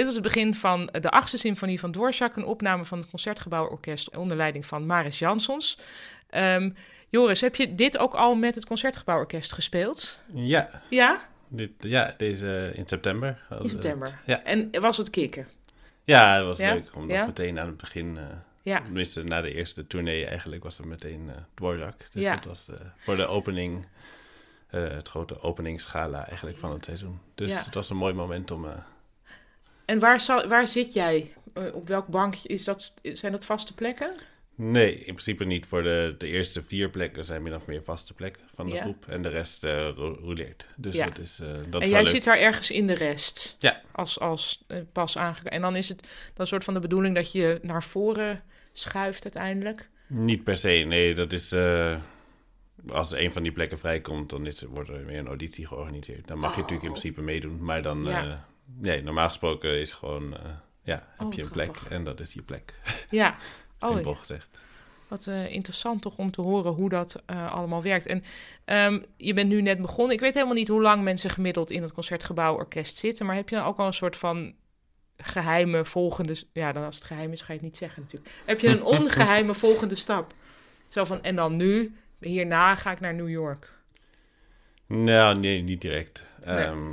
Was 0.08 0.16
het 0.16 0.34
begin 0.34 0.56
van 0.56 0.90
de 1.02 1.10
achtste 1.10 1.38
symfonie 1.38 1.80
van 1.80 1.92
Dvorak, 1.92 2.36
een 2.36 2.46
opname 2.46 2.86
van 2.86 2.98
het 3.00 3.10
Concertgebouworkest 3.10 4.16
onder 4.18 4.38
leiding 4.38 4.66
van 4.66 4.86
Maris 4.86 5.20
Jansons. 5.20 5.80
Ehm, 6.30 6.70
Joris, 7.10 7.42
heb 7.42 7.56
je 7.56 7.76
dit 7.76 7.98
ook 7.98 8.14
al 8.14 8.36
met 8.36 8.56
het 8.56 8.66
Concertgebouworkest 8.66 9.54
gespeeld? 9.54 10.22
Ja, 10.34 10.82
Ja, 10.90 11.22
dit, 11.48 11.72
ja 11.80 12.14
deze 12.18 12.72
in 12.74 12.88
september. 12.88 13.46
in 13.62 13.70
september. 13.70 14.08
het. 14.08 14.18
Ja. 14.26 14.44
En 14.44 14.82
was 14.82 14.98
het 14.98 15.10
kicken? 15.10 15.48
Ja, 16.04 16.36
het 16.36 16.46
was 16.46 16.58
Ja? 16.58 16.74
leuk. 16.74 16.90
Omdat 16.96 17.16
Ja? 17.18 17.26
meteen 17.26 17.60
aan 17.60 17.68
het 17.68 17.78
begin, 17.78 18.18
eh, 18.18 18.24
Ja. 18.62 18.82
tenminste 18.82 19.24
na 19.24 19.42
de 19.42 19.54
eerste 19.54 19.88
tournee 19.88 20.26
eigenlijk, 20.26 20.64
was 20.64 20.78
het 20.78 20.86
meteen 20.86 21.30
eh 21.30 21.36
Dvorak. 21.54 22.12
Dus 22.12 22.24
Ja. 22.24 22.36
dat 22.36 22.44
was 22.46 22.68
eh, 22.70 22.76
voor 22.98 23.16
de 23.16 23.28
opening, 23.28 23.86
eh, 24.68 24.88
het 24.90 25.10
grote 25.10 25.42
openingsgala 25.42 26.28
eigenlijk 26.28 26.58
van 26.58 26.72
het 26.72 26.86
seizoen. 26.86 27.20
Dus 27.36 27.52
Ja. 27.52 27.64
het 27.64 27.74
was 27.74 27.90
een 27.90 27.98
mooi 27.98 28.14
moment 28.14 28.52
om... 28.52 28.66
eh, 29.88 29.94
En 29.96 30.00
waar, 30.00 30.20
zal, 30.20 30.48
waar 30.48 30.68
zit 30.68 30.94
jij 30.94 31.34
eh, 31.54 31.76
op 31.76 31.88
welk 31.88 32.08
bankje 32.08 32.48
is 32.50 32.64
dat? 32.64 32.94
Zijn 33.04 33.32
dat 33.32 33.46
vaste 33.46 33.74
plekken? 33.74 34.12
Nee, 34.56 34.96
in 34.98 35.04
principe 35.14 35.44
niet. 35.46 35.66
Voor 35.66 35.84
de, 35.84 36.16
de 36.18 36.28
eerste 36.28 36.64
vier 36.64 36.90
plekken 36.90 37.26
zijn 37.26 37.42
min 37.44 37.56
of 37.56 37.66
meer 37.66 37.84
vaste 37.84 38.14
plekken 38.14 38.42
van 38.56 38.68
de 38.68 38.74
Ja. 38.74 38.82
groep. 38.82 39.06
En 39.08 39.22
de 39.22 39.30
rest 39.30 39.64
eh 39.64 39.72
ro- 39.96 40.18
rouleert. 40.22 40.68
Dus 40.76 40.96
Ja. 40.96 41.06
dat 41.06 41.18
is, 41.20 41.40
eh 41.40 41.48
dat 41.48 41.82
en 41.82 41.82
is 41.82 41.90
jij 41.90 42.04
leuk. 42.04 42.12
zit 42.12 42.24
daar 42.24 42.38
ergens 42.38 42.72
in 42.72 42.88
de 42.88 42.94
rest. 42.94 43.56
Ja. 43.60 43.82
Als, 43.92 44.20
als 44.20 44.64
eh, 44.68 44.78
pas 44.92 45.18
aangekomen. 45.18 45.52
En 45.52 45.62
dan 45.62 45.76
is 45.76 45.90
het 45.90 46.02
dan 46.02 46.10
een 46.36 46.48
soort 46.48 46.64
van 46.64 46.74
de 46.74 46.80
bedoeling 46.80 47.16
dat 47.16 47.32
je 47.32 47.60
naar 47.62 47.84
voren 47.84 48.42
schuift 48.74 49.24
uiteindelijk. 49.24 49.90
Niet 50.08 50.44
per 50.44 50.56
se, 50.58 50.70
nee. 50.70 51.14
Dat 51.14 51.32
is... 51.32 51.52
eh, 51.52 51.98
als 52.90 53.12
er 53.12 53.20
een 53.24 53.32
van 53.32 53.44
die 53.44 53.52
plekken 53.52 53.80
vrijkomt, 53.80 54.30
dan 54.30 54.46
is, 54.46 54.62
wordt 54.62 54.90
er 54.90 55.06
weer 55.06 55.18
een 55.18 55.28
auditie 55.28 55.68
georganiseerd. 55.68 56.28
Dan 56.28 56.38
mag 56.40 56.50
je 56.56 56.62
natuurlijk 56.62 56.86
in 56.88 56.92
principe 56.92 57.22
meedoen. 57.22 57.64
Maar 57.64 57.82
dan... 57.82 58.06
Oh. 58.06 58.12
Ja. 58.12 58.48
Nee, 58.76 59.04
normaal 59.04 59.28
gesproken 59.28 59.80
is 59.80 59.94
gewoon... 59.94 60.34
eh, 60.34 60.40
ja, 60.82 61.08
heb 61.18 61.28
Oh, 61.28 61.34
je 61.34 61.42
wat 61.42 61.50
een 61.50 61.56
plek 61.56 61.78
en 61.90 62.04
dat 62.04 62.20
is 62.20 62.34
je 62.34 62.42
plek. 62.42 62.74
Ja. 63.10 63.36
Oh, 63.80 63.90
Simpel 63.90 64.12
ja. 64.12 64.18
gezegd. 64.18 64.60
Wat 65.08 65.28
eh, 65.28 65.52
interessant 65.54 66.02
toch 66.02 66.18
om 66.18 66.32
te 66.32 66.42
horen 66.42 66.72
hoe 66.72 66.90
dat 66.90 67.22
eh, 67.26 67.52
allemaal 67.52 67.82
werkt. 67.82 68.06
En 68.06 68.24
ehm, 68.66 69.00
je 69.18 69.34
bent 69.34 69.50
nu 69.50 69.62
net 69.62 69.82
begonnen. 69.82 70.14
Ik 70.14 70.20
weet 70.20 70.34
helemaal 70.34 70.56
niet 70.56 70.68
hoe 70.68 70.82
lang 70.82 71.04
mensen 71.04 71.30
gemiddeld 71.30 71.72
in 71.72 71.82
het 71.82 71.92
Concertgebouworkest 71.94 72.98
zitten. 72.98 73.26
Maar 73.26 73.36
heb 73.36 73.50
je 73.50 73.56
dan 73.56 73.66
ook 73.66 73.78
al 73.78 73.86
een 73.86 73.94
soort 73.94 74.18
van 74.18 74.54
geheime 75.18 75.86
volgende... 75.86 76.36
Ja, 76.54 76.72
dan 76.72 76.84
als 76.84 76.96
het 76.96 77.04
geheim 77.04 77.32
is, 77.32 77.42
ga 77.42 77.48
je 77.48 77.54
het 77.54 77.62
niet 77.68 77.78
zeggen 77.78 78.02
natuurlijk. 78.02 78.32
Heb 78.46 78.60
je 78.60 78.68
een 78.68 78.84
ongeheime 79.00 79.54
volgende 79.54 79.96
stap? 79.96 80.34
Zo 80.88 81.04
van, 81.04 81.24
en 81.24 81.36
dan 81.36 81.56
nu, 81.56 81.96
hierna 82.20 82.76
ga 82.76 82.92
ik 82.92 83.00
naar 83.00 83.14
New 83.14 83.30
York. 83.30 83.74
Nou, 84.88 85.38
nee, 85.40 85.62
niet 85.62 85.82
direct. 85.82 86.26
Nee. 86.46 86.56
Ehm, 86.56 86.92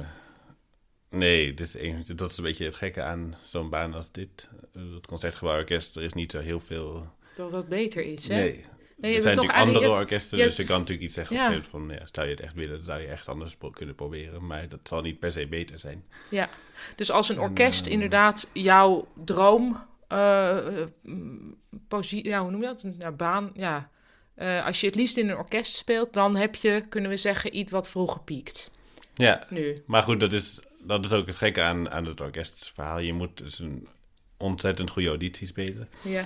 nee, 1.15 1.55
dit 1.55 1.75
is 1.75 2.07
dat 2.07 2.31
is 2.31 2.37
een 2.37 2.45
beetje 2.45 2.65
het 2.65 2.75
gekke 2.75 3.03
aan 3.03 3.35
zo'n 3.45 3.71
baan 3.71 3.95
als 3.95 4.13
dit. 4.13 4.49
Eh, 4.75 4.83
Het 4.95 5.07
Concertgebouworkest, 5.07 5.97
er 5.97 6.03
is 6.03 6.13
niet 6.13 6.31
zo 6.31 6.39
heel 6.41 6.61
veel... 6.61 7.07
Dat 7.37 7.51
dat 7.51 7.69
beter 7.69 8.03
is, 8.05 8.29
hè? 8.29 8.35
Nee, 8.35 8.65
Nee, 8.97 9.17
er 9.17 9.23
zijn 9.23 9.37
toch 9.37 9.47
natuurlijk 9.47 9.77
andere 9.85 10.01
orkesten, 10.01 10.39
dus 10.39 10.57
je 10.57 10.65
kan 10.65 10.79
natuurlijk 10.79 11.07
iets 11.07 11.15
zeggen 11.15 11.37
Ja. 11.37 11.63
van... 11.71 11.89
Ja, 11.89 12.07
stel 12.07 12.25
je 12.25 12.31
het 12.31 12.41
echt 12.41 12.55
willen, 12.55 12.85
zou 12.85 13.01
je 13.01 13.07
echt 13.07 13.29
anders 13.29 13.57
pro- 13.57 13.71
kunnen 13.71 13.95
proberen. 13.95 14.47
Maar 14.47 14.69
dat 14.69 14.81
zal 14.83 15.01
niet 15.01 15.19
per 15.19 15.33
se 15.33 15.47
beter 15.47 15.79
zijn. 15.79 16.05
Ja, 16.31 16.49
dus 16.97 17.11
als 17.11 17.29
een 17.29 17.39
orkest 17.41 17.87
Mm. 17.87 17.93
inderdaad 17.93 18.51
jouw 18.53 19.09
droom, 19.25 19.83
eh, 20.09 20.81
eh, 20.83 20.87
ja, 22.09 22.41
hoe 22.43 22.51
noem 22.51 22.61
je 22.61 22.67
dat? 22.67 22.87
Ja, 22.99 23.13
baan, 23.13 23.51
ja. 23.55 23.91
Eh, 24.35 24.67
als 24.67 24.81
je 24.81 24.87
het 24.87 24.97
liefst 24.97 25.17
in 25.17 25.29
een 25.29 25.37
orkest 25.37 25.73
speelt, 25.75 26.13
dan 26.13 26.37
heb 26.37 26.55
je, 26.55 26.85
kunnen 26.89 27.11
we 27.11 27.17
zeggen, 27.17 27.57
iets 27.57 27.73
wat 27.73 27.89
vroeg 27.89 28.13
gepiekt. 28.13 28.71
Ja, 29.15 29.47
Nu. 29.51 29.83
maar 29.87 30.03
goed, 30.03 30.21
dat 30.21 30.33
is, 30.33 30.61
dat 30.85 31.05
is 31.05 31.13
ook 31.13 31.27
het 31.27 31.37
gekke 31.37 31.63
aan, 31.63 31.91
aan 31.91 32.05
het 32.05 32.21
orkestverhaal. 32.21 32.99
Je 32.99 33.13
moet 33.13 33.39
dus 33.39 33.59
een 33.59 33.89
ontzettend 34.37 34.91
goede 34.91 35.09
auditie 35.09 35.47
spelen. 35.47 35.89
Ja. 36.03 36.25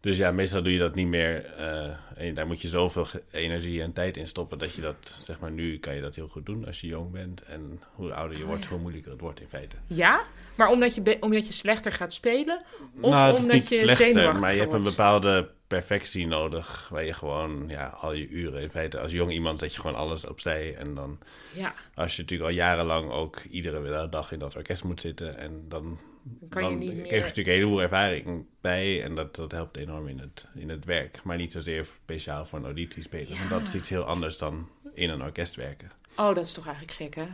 Dus 0.00 0.16
ja, 0.16 0.30
meestal 0.30 0.62
doe 0.62 0.72
je 0.72 0.78
dat 0.78 0.94
niet 0.94 1.06
meer. 1.06 1.44
eh, 1.44 1.88
en 2.16 2.34
daar 2.34 2.46
moet 2.46 2.60
je 2.60 2.68
zoveel 2.68 3.06
energie 3.30 3.82
en 3.82 3.92
tijd 3.92 4.16
in 4.16 4.26
stoppen 4.26 4.58
dat 4.58 4.72
je 4.72 4.80
dat, 4.80 5.18
zeg 5.22 5.40
maar, 5.40 5.50
nu 5.50 5.78
kan 5.78 5.94
je 5.94 6.00
dat 6.00 6.14
heel 6.14 6.28
goed 6.28 6.46
doen 6.46 6.66
als 6.66 6.80
je 6.80 6.86
jong 6.86 7.10
bent. 7.10 7.42
En 7.42 7.80
hoe 7.94 8.12
ouder 8.14 8.36
je 8.36 8.42
Oh, 8.42 8.48
wordt, 8.48 8.62
ja. 8.62 8.68
hoe 8.70 8.78
moeilijker 8.78 9.10
het 9.10 9.20
wordt 9.20 9.40
in 9.40 9.48
feite. 9.48 9.76
Ja, 9.86 10.20
maar 10.56 10.68
omdat 10.68 10.94
je, 10.94 11.16
omdat 11.20 11.46
je 11.46 11.52
slechter 11.52 11.92
gaat 11.92 12.12
spelen? 12.12 12.62
Of 13.00 13.10
nou, 13.10 13.26
het 13.26 13.38
is 13.38 13.44
omdat 13.44 13.56
niet 13.58 13.68
je 13.68 13.78
slechter, 13.78 14.36
maar 14.36 14.54
je 14.54 14.60
hebt 14.60 14.72
een 14.72 14.82
bepaalde 14.82 15.50
perfectie 15.66 16.26
nodig. 16.26 16.88
Waar 16.92 17.04
je 17.04 17.12
gewoon, 17.12 17.64
ja, 17.68 17.86
al 17.86 18.12
je 18.14 18.28
uren 18.28 18.62
in 18.62 18.70
feite, 18.70 19.00
als 19.00 19.12
jong 19.12 19.32
iemand 19.32 19.58
zet 19.58 19.74
je 19.74 19.80
gewoon 19.80 19.96
alles 19.96 20.26
opzij. 20.26 20.74
En 20.76 20.94
dan, 20.94 21.18
Ja, 21.54 21.74
als 21.94 22.16
je 22.16 22.22
natuurlijk 22.22 22.50
al 22.50 22.56
jarenlang 22.56 23.10
ook 23.10 23.42
iedere 23.50 24.08
dag 24.08 24.32
in 24.32 24.38
dat 24.38 24.56
orkest 24.56 24.84
moet 24.84 25.00
zitten. 25.00 25.38
En 25.38 25.64
dan, 25.68 25.98
dan 26.28 26.48
kan 26.48 26.70
je 26.70 26.76
niet 26.76 26.88
krijg 26.88 27.04
je 27.04 27.10
meer... 27.10 27.20
natuurlijk 27.20 27.46
een 27.46 27.52
heleboel 27.52 27.82
ervaring 27.82 28.46
bij. 28.60 29.02
En 29.02 29.14
dat, 29.14 29.34
dat 29.34 29.52
helpt 29.52 29.76
enorm 29.76 30.08
in 30.08 30.18
het, 30.18 30.46
in 30.54 30.68
het 30.68 30.84
werk. 30.84 31.22
Maar 31.22 31.36
niet 31.36 31.52
zozeer 31.52 31.84
speciaal 31.84 32.46
voor 32.46 32.58
een 32.58 32.64
auditie 32.64 33.02
spelen. 33.02 33.38
Want 33.38 33.50
dat 33.50 33.62
is 33.62 33.74
iets 33.74 33.88
heel 33.88 34.04
anders 34.04 34.38
dan 34.38 34.68
in 34.94 35.10
een 35.10 35.22
orkest 35.22 35.54
werken. 35.54 35.90
Oh, 36.16 36.34
dat 36.34 36.44
is 36.44 36.52
toch 36.52 36.66
eigenlijk 36.66 36.96
gek, 36.96 37.14
hè? 37.14 37.26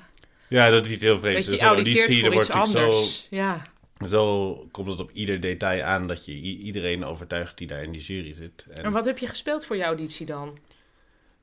Ja, 0.48 0.70
dat 0.70 0.86
is 0.86 0.92
iets 0.92 1.02
heel 1.02 1.18
vreemds. 1.18 1.36
Dat 1.36 1.44
je 1.44 1.50
Dus 1.50 1.60
zo'n 1.60 1.68
auditeert 1.68 1.98
auditie, 1.98 2.20
voor 2.20 2.28
er 2.28 2.34
wordt 2.34 2.48
iets 2.48 2.76
anders. 2.76 3.26
Ja, 3.30 3.66
Zo, 3.98 4.06
zo 4.06 4.54
komt 4.70 4.88
het 4.88 5.00
op 5.00 5.10
ieder 5.10 5.40
detail 5.40 5.82
aan 5.82 6.06
dat 6.06 6.24
je 6.24 6.32
iedereen 6.40 7.04
overtuigt 7.04 7.58
die 7.58 7.66
daar 7.66 7.82
in 7.82 7.92
die 7.92 8.00
jury 8.00 8.32
zit. 8.32 8.66
En 8.70 8.84
en 8.84 8.92
wat 8.92 9.04
heb 9.04 9.18
je 9.18 9.26
gespeeld 9.26 9.66
voor 9.66 9.76
je 9.76 9.82
auditie 9.82 10.26
dan? 10.26 10.58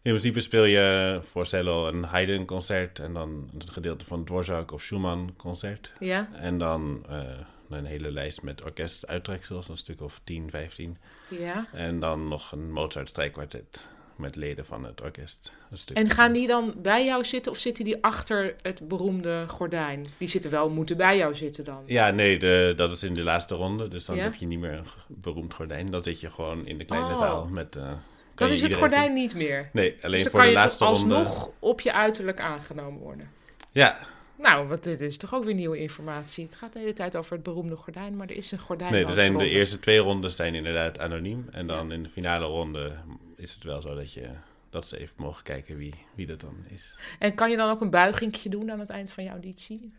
In 0.01 0.11
principe 0.11 0.39
speel 0.39 0.63
je 0.63 1.17
voor 1.21 1.45
cello 1.45 1.87
een 1.87 2.03
Haydn-concert 2.03 2.99
en 2.99 3.13
dan 3.13 3.49
een 3.53 3.71
gedeelte 3.71 4.05
van 4.05 4.25
Dvorak 4.25 4.71
of 4.71 4.81
Schumann-concert. 4.81 5.93
Ja, 5.99 6.29
En 6.33 6.57
dan 6.57 7.05
eh, 7.09 7.21
een 7.69 7.85
hele 7.85 8.11
lijst 8.11 8.41
met 8.41 8.63
orkestuittreksels, 8.65 9.69
een 9.69 9.77
stuk 9.77 10.01
of 10.01 10.21
10, 10.23 10.49
15. 10.49 10.97
ja. 11.29 11.67
En 11.73 11.99
dan 11.99 12.27
nog 12.27 12.51
een 12.51 12.71
Mozart-strijkkwartet 12.71 13.85
met 14.15 14.35
leden 14.35 14.65
van 14.65 14.83
het 14.83 15.01
orkest. 15.01 15.51
Een 15.71 15.77
stuk. 15.77 15.97
En 15.97 16.09
gaan 16.09 16.33
die 16.33 16.47
dan 16.47 16.73
bij 16.77 17.05
jou 17.05 17.23
zitten 17.25 17.51
of 17.51 17.57
zitten 17.57 17.83
die 17.83 18.03
achter 18.03 18.55
het 18.61 18.87
beroemde 18.87 19.43
gordijn? 19.47 20.05
Die 20.17 20.27
zitten 20.27 20.51
wel, 20.51 20.69
moeten 20.69 20.97
bij 20.97 21.17
jou 21.17 21.35
zitten 21.35 21.63
dan. 21.63 21.83
Ja, 21.85 22.11
nee, 22.11 22.39
de, 22.39 22.73
dat 22.75 22.91
is 22.91 23.03
in 23.03 23.13
de 23.13 23.23
laatste 23.23 23.55
ronde. 23.55 23.87
Dus 23.87 24.05
dan 24.05 24.15
Ja? 24.15 24.23
heb 24.23 24.35
je 24.35 24.45
niet 24.45 24.59
meer 24.59 24.73
een 24.73 24.85
beroemd 25.07 25.53
gordijn. 25.53 25.85
Dan 25.91 26.03
zit 26.03 26.19
je 26.19 26.29
gewoon 26.29 26.65
in 26.65 26.77
de 26.77 26.85
kleine 26.85 27.09
Oh. 27.09 27.17
zaal 27.17 27.45
met... 27.45 27.69
kan 27.69 27.99
Dan 28.39 28.47
je 28.47 28.53
is 28.53 28.61
het 28.61 28.73
gordijn 28.73 29.13
niet 29.13 29.35
meer. 29.35 29.69
Nee, 29.73 29.97
alleen 30.01 30.11
Dus 30.11 30.21
dan 30.23 30.31
voor 30.31 30.39
kan 30.39 30.49
de 30.49 30.55
je 30.55 30.59
laatste 30.61 30.85
ronde. 30.85 31.15
alsnog 31.15 31.51
op 31.59 31.81
je 31.81 31.93
uiterlijk 31.93 32.39
aangenomen 32.39 32.99
worden. 32.99 33.29
Ja, 33.71 33.97
Nou, 34.35 34.67
wat, 34.67 34.83
dit 34.83 35.01
is 35.01 35.17
toch 35.17 35.33
ook 35.35 35.43
weer 35.43 35.53
nieuwe 35.53 35.77
informatie. 35.77 36.45
Het 36.45 36.55
gaat 36.55 36.73
de 36.73 36.79
hele 36.79 36.93
tijd 36.93 37.15
over 37.15 37.33
het 37.33 37.43
beroemde 37.43 37.75
gordijn, 37.75 38.15
maar 38.15 38.27
er 38.29 38.35
is 38.35 38.51
een 38.51 38.59
gordijn. 38.59 38.91
nee, 38.91 39.05
er 39.05 39.11
zijn 39.11 39.37
de 39.37 39.49
eerste 39.49 39.79
twee 39.79 39.97
rondes 39.97 40.35
zijn 40.35 40.55
inderdaad 40.55 40.99
anoniem. 40.99 41.47
En 41.51 41.67
dan 41.67 41.91
in 41.91 42.03
de 42.03 42.09
finale 42.09 42.45
ronde 42.45 42.93
is 43.35 43.53
het 43.53 43.63
wel 43.63 43.81
zo 43.81 43.95
dat, 43.95 44.13
je, 44.13 44.27
dat 44.69 44.87
ze 44.87 44.97
even 44.99 45.15
mogen 45.17 45.43
kijken 45.43 45.77
wie, 45.77 45.93
wie 46.15 46.27
dat 46.27 46.39
dan 46.39 46.65
is. 46.67 46.99
En 47.19 47.35
kan 47.35 47.49
je 47.49 47.57
dan 47.57 47.69
ook 47.69 47.81
een 47.81 47.89
buigingje 47.89 48.49
doen 48.49 48.71
aan 48.71 48.79
het 48.79 48.89
eind 48.89 49.11
van 49.11 49.23
je 49.23 49.29
auditie? 49.29 49.93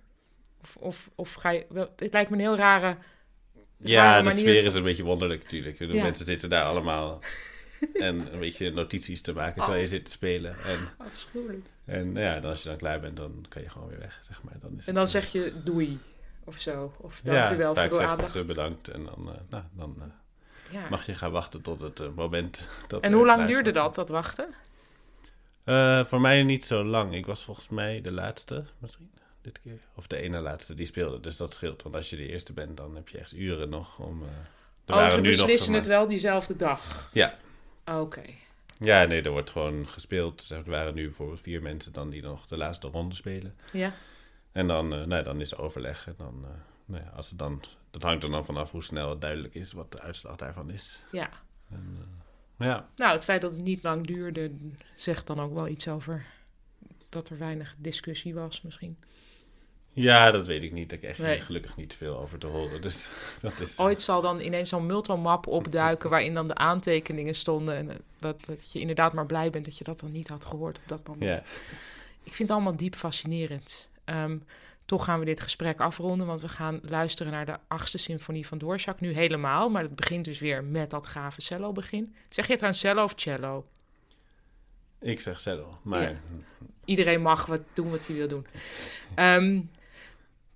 Of, 0.62 0.76
of, 0.76 1.10
of 1.14 1.32
ga 1.32 1.50
je... 1.50 1.66
Wel, 1.68 1.92
het 1.96 2.12
lijkt 2.12 2.30
me 2.30 2.36
een 2.36 2.42
heel 2.42 2.56
rare... 2.56 2.96
Ja, 3.82 4.18
de 4.18 4.24
manier 4.24 4.38
sfeer 4.40 4.64
is 4.64 4.74
een 4.74 4.82
beetje 4.82 5.02
wonderlijk 5.02 5.42
natuurlijk. 5.42 5.78
Ja. 5.78 6.02
Mensen 6.02 6.26
zitten 6.26 6.50
daar 6.50 6.64
allemaal 6.64 7.18
en 7.92 8.32
een 8.32 8.38
beetje 8.38 8.70
notities 8.70 9.20
te 9.20 9.32
maken 9.32 9.62
terwijl 9.62 9.82
je 9.82 9.88
zit 9.88 10.04
te 10.04 10.10
spelen. 10.10 10.56
En, 10.64 10.78
Afschuwelijk. 10.96 11.66
en 11.84 12.12
nou 12.12 12.24
ja, 12.24 12.40
dan 12.40 12.50
als 12.50 12.62
je 12.62 12.68
dan 12.68 12.78
klaar 12.78 13.00
bent, 13.00 13.16
dan 13.16 13.44
kan 13.48 13.62
je 13.62 13.70
gewoon 13.70 13.88
weer 13.88 13.98
weg, 13.98 14.20
zeg 14.22 14.42
maar. 14.42 14.54
Dan 14.60 14.74
is 14.78 14.86
En 14.86 14.94
dan 14.94 15.04
eh, 15.04 15.10
zeg 15.10 15.32
je 15.32 15.52
doei 15.64 15.98
of 16.44 16.60
zo. 16.60 16.94
Of 16.96 17.20
ja, 17.24 17.32
dankjewel 17.32 17.74
voor 17.74 17.82
vaak 17.82 17.92
uw 17.92 17.98
zegt 17.98 18.10
aandacht. 18.10 18.30
ze 18.30 18.44
bedankt 18.44 18.88
en 18.88 19.04
dan, 19.04 19.32
eh, 19.34 19.40
nou, 19.48 19.64
dan 19.72 19.96
eh, 19.98 20.06
Ja. 20.72 20.88
mag 20.90 21.06
je 21.06 21.14
gaan 21.14 21.30
wachten 21.30 21.62
tot 21.62 21.80
het 21.80 22.14
moment 22.14 22.68
dat 22.88 23.02
En 23.02 23.12
hoe 23.12 23.26
lang 23.26 23.46
duurde 23.46 23.70
dat, 23.70 23.94
dat 23.94 24.08
wachten? 24.08 24.54
Voor 26.06 26.20
mij 26.20 26.42
niet 26.42 26.64
zo 26.64 26.84
lang. 26.84 27.14
Ik 27.14 27.26
was 27.26 27.44
volgens 27.44 27.68
mij 27.68 28.00
de 28.00 28.12
laatste, 28.12 28.64
misschien, 28.78 29.10
dit 29.42 29.60
keer. 29.60 29.78
Of 29.94 30.06
de 30.06 30.16
ene 30.16 30.40
laatste 30.40 30.74
die 30.74 30.86
speelde, 30.86 31.20
dus 31.20 31.36
dat 31.36 31.52
scheelt. 31.52 31.82
Want 31.82 31.94
als 31.94 32.10
je 32.10 32.16
de 32.16 32.28
eerste 32.28 32.52
bent, 32.52 32.76
dan 32.76 32.94
heb 32.94 33.08
je 33.08 33.18
echt 33.18 33.32
uren 33.32 33.68
nog 33.68 33.98
om... 33.98 34.22
er 34.84 34.94
oh, 34.94 35.08
ze 35.08 35.16
nog, 35.16 35.24
beslissen 35.24 35.72
het 35.72 35.86
wel 35.86 36.06
diezelfde 36.06 36.56
dag? 36.56 37.10
Ja. 37.12 37.34
Oké. 37.98 38.22
Ja, 38.78 39.04
nee, 39.04 39.22
er 39.22 39.30
wordt 39.30 39.50
gewoon 39.50 39.88
gespeeld. 39.88 40.50
Er 40.50 40.70
waren 40.70 40.94
nu 40.94 41.04
bijvoorbeeld 41.04 41.40
vier 41.40 41.62
mensen 41.62 41.92
dan 41.92 42.10
die 42.10 42.22
nog 42.22 42.46
de 42.46 42.56
laatste 42.56 42.88
ronde 42.88 43.14
spelen. 43.14 43.54
Ja. 43.72 43.92
En 44.52 44.66
dan, 44.66 44.94
eh, 44.94 45.04
nou, 45.04 45.22
dan 45.22 45.40
is 45.40 45.52
er 45.52 45.60
overleg. 45.62 46.06
En 46.06 46.14
dan, 46.16 46.44
eh, 46.44 46.50
nou 46.84 47.02
ja, 47.02 47.10
als 47.10 47.28
het 47.28 47.38
dan, 47.38 47.62
dat 47.90 48.02
hangt 48.02 48.22
er 48.22 48.30
dan 48.30 48.44
vanaf 48.44 48.70
hoe 48.70 48.82
snel 48.82 49.10
het 49.10 49.20
duidelijk 49.20 49.54
is 49.54 49.72
wat 49.72 49.92
de 49.92 50.00
uitslag 50.00 50.36
daarvan 50.36 50.70
is. 50.70 51.00
ja. 51.12 51.30
En, 51.70 51.96
eh, 52.58 52.66
ja, 52.66 52.88
Nou, 52.96 53.12
het 53.12 53.24
feit 53.24 53.40
dat 53.40 53.52
het 53.52 53.62
niet 53.62 53.82
lang 53.82 54.06
duurde, 54.06 54.50
zegt 54.94 55.26
dan 55.26 55.40
ook 55.40 55.54
wel 55.54 55.68
iets 55.68 55.88
over 55.88 56.26
dat 57.08 57.28
er 57.28 57.38
weinig 57.38 57.74
discussie 57.78 58.34
was 58.34 58.62
misschien. 58.62 58.96
Ja, 59.92 60.30
dat 60.30 60.46
weet 60.46 60.62
ik 60.62 60.72
niet. 60.72 60.88
Daar 60.90 60.98
krijg 60.98 61.16
je 61.16 61.22
Nee. 61.22 61.40
gelukkig 61.40 61.76
niet 61.76 61.94
veel 61.94 62.18
over 62.18 62.38
te 62.38 62.46
horen. 62.46 62.80
Dus 62.80 63.08
dat 63.42 63.60
is... 63.60 63.78
Ooit 63.78 64.02
zal 64.02 64.22
dan 64.22 64.40
ineens 64.40 64.68
zo'n 64.68 64.86
multomap 64.86 65.46
opduiken 65.46 66.10
waarin 66.14 66.34
dan 66.34 66.48
de 66.48 66.54
aantekeningen 66.54 67.34
stonden. 67.34 67.76
En 67.76 67.90
eh, 67.90 67.96
dat, 68.18 68.44
dat 68.46 68.72
je 68.72 68.80
inderdaad 68.80 69.12
maar 69.12 69.26
blij 69.26 69.50
bent 69.50 69.64
dat 69.64 69.78
je 69.78 69.84
dat 69.84 70.00
dan 70.00 70.12
niet 70.12 70.28
had 70.28 70.44
gehoord 70.44 70.76
op 70.76 70.88
dat 70.88 71.06
moment. 71.06 71.24
Ja, 71.24 71.42
Ik 72.22 72.34
vind 72.34 72.38
het 72.48 72.50
allemaal 72.50 72.76
diep 72.76 72.94
fascinerend. 72.94 73.88
Ehm, 74.04 74.38
toch 74.84 75.04
gaan 75.04 75.18
we 75.18 75.24
dit 75.24 75.40
gesprek 75.40 75.80
afronden, 75.80 76.26
want 76.26 76.40
we 76.40 76.48
gaan 76.48 76.80
luisteren 76.82 77.32
naar 77.32 77.46
de 77.46 77.56
achtste 77.68 77.98
symfonie 77.98 78.46
van 78.46 78.58
Dvorak. 78.58 79.00
Nu 79.00 79.12
helemaal, 79.12 79.68
maar 79.68 79.82
het 79.82 79.94
begint 79.96 80.24
dus 80.24 80.38
weer 80.38 80.64
met 80.64 80.90
dat 80.90 81.06
gave 81.06 81.40
cello-begin. 81.42 82.14
Zeg 82.28 82.46
je 82.46 82.54
trouwens 82.54 82.80
cello 82.80 83.04
of 83.04 83.12
cello? 83.16 83.64
ik 85.00 85.20
zeg 85.20 85.40
cello. 85.40 85.78
Maar 85.82 86.02
Ja. 86.02 86.16
Iedereen 86.84 87.22
mag 87.22 87.46
wat 87.46 87.60
doen 87.72 87.90
wat 87.90 88.06
hij 88.06 88.16
wil 88.16 88.28
doen. 88.28 88.46
Ehm, 89.14 89.60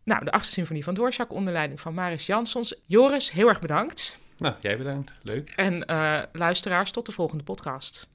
nou, 0.04 0.24
de 0.24 0.32
achtste 0.32 0.52
symfonie 0.52 0.84
van 0.84 0.94
Dvorak 0.94 1.32
onder 1.32 1.52
leiding 1.52 1.80
van 1.80 1.94
Maris 1.94 2.26
Jansons. 2.26 2.74
Joris, 2.86 3.30
heel 3.30 3.48
erg 3.48 3.60
bedankt. 3.60 4.18
nou, 4.38 4.54
jij 4.60 4.76
bedankt. 4.76 5.12
Leuk. 5.22 5.52
En 5.56 5.84
eh, 5.84 6.22
luisteraars, 6.32 6.90
tot 6.90 7.06
de 7.06 7.12
volgende 7.12 7.44
podcast. 7.44 8.08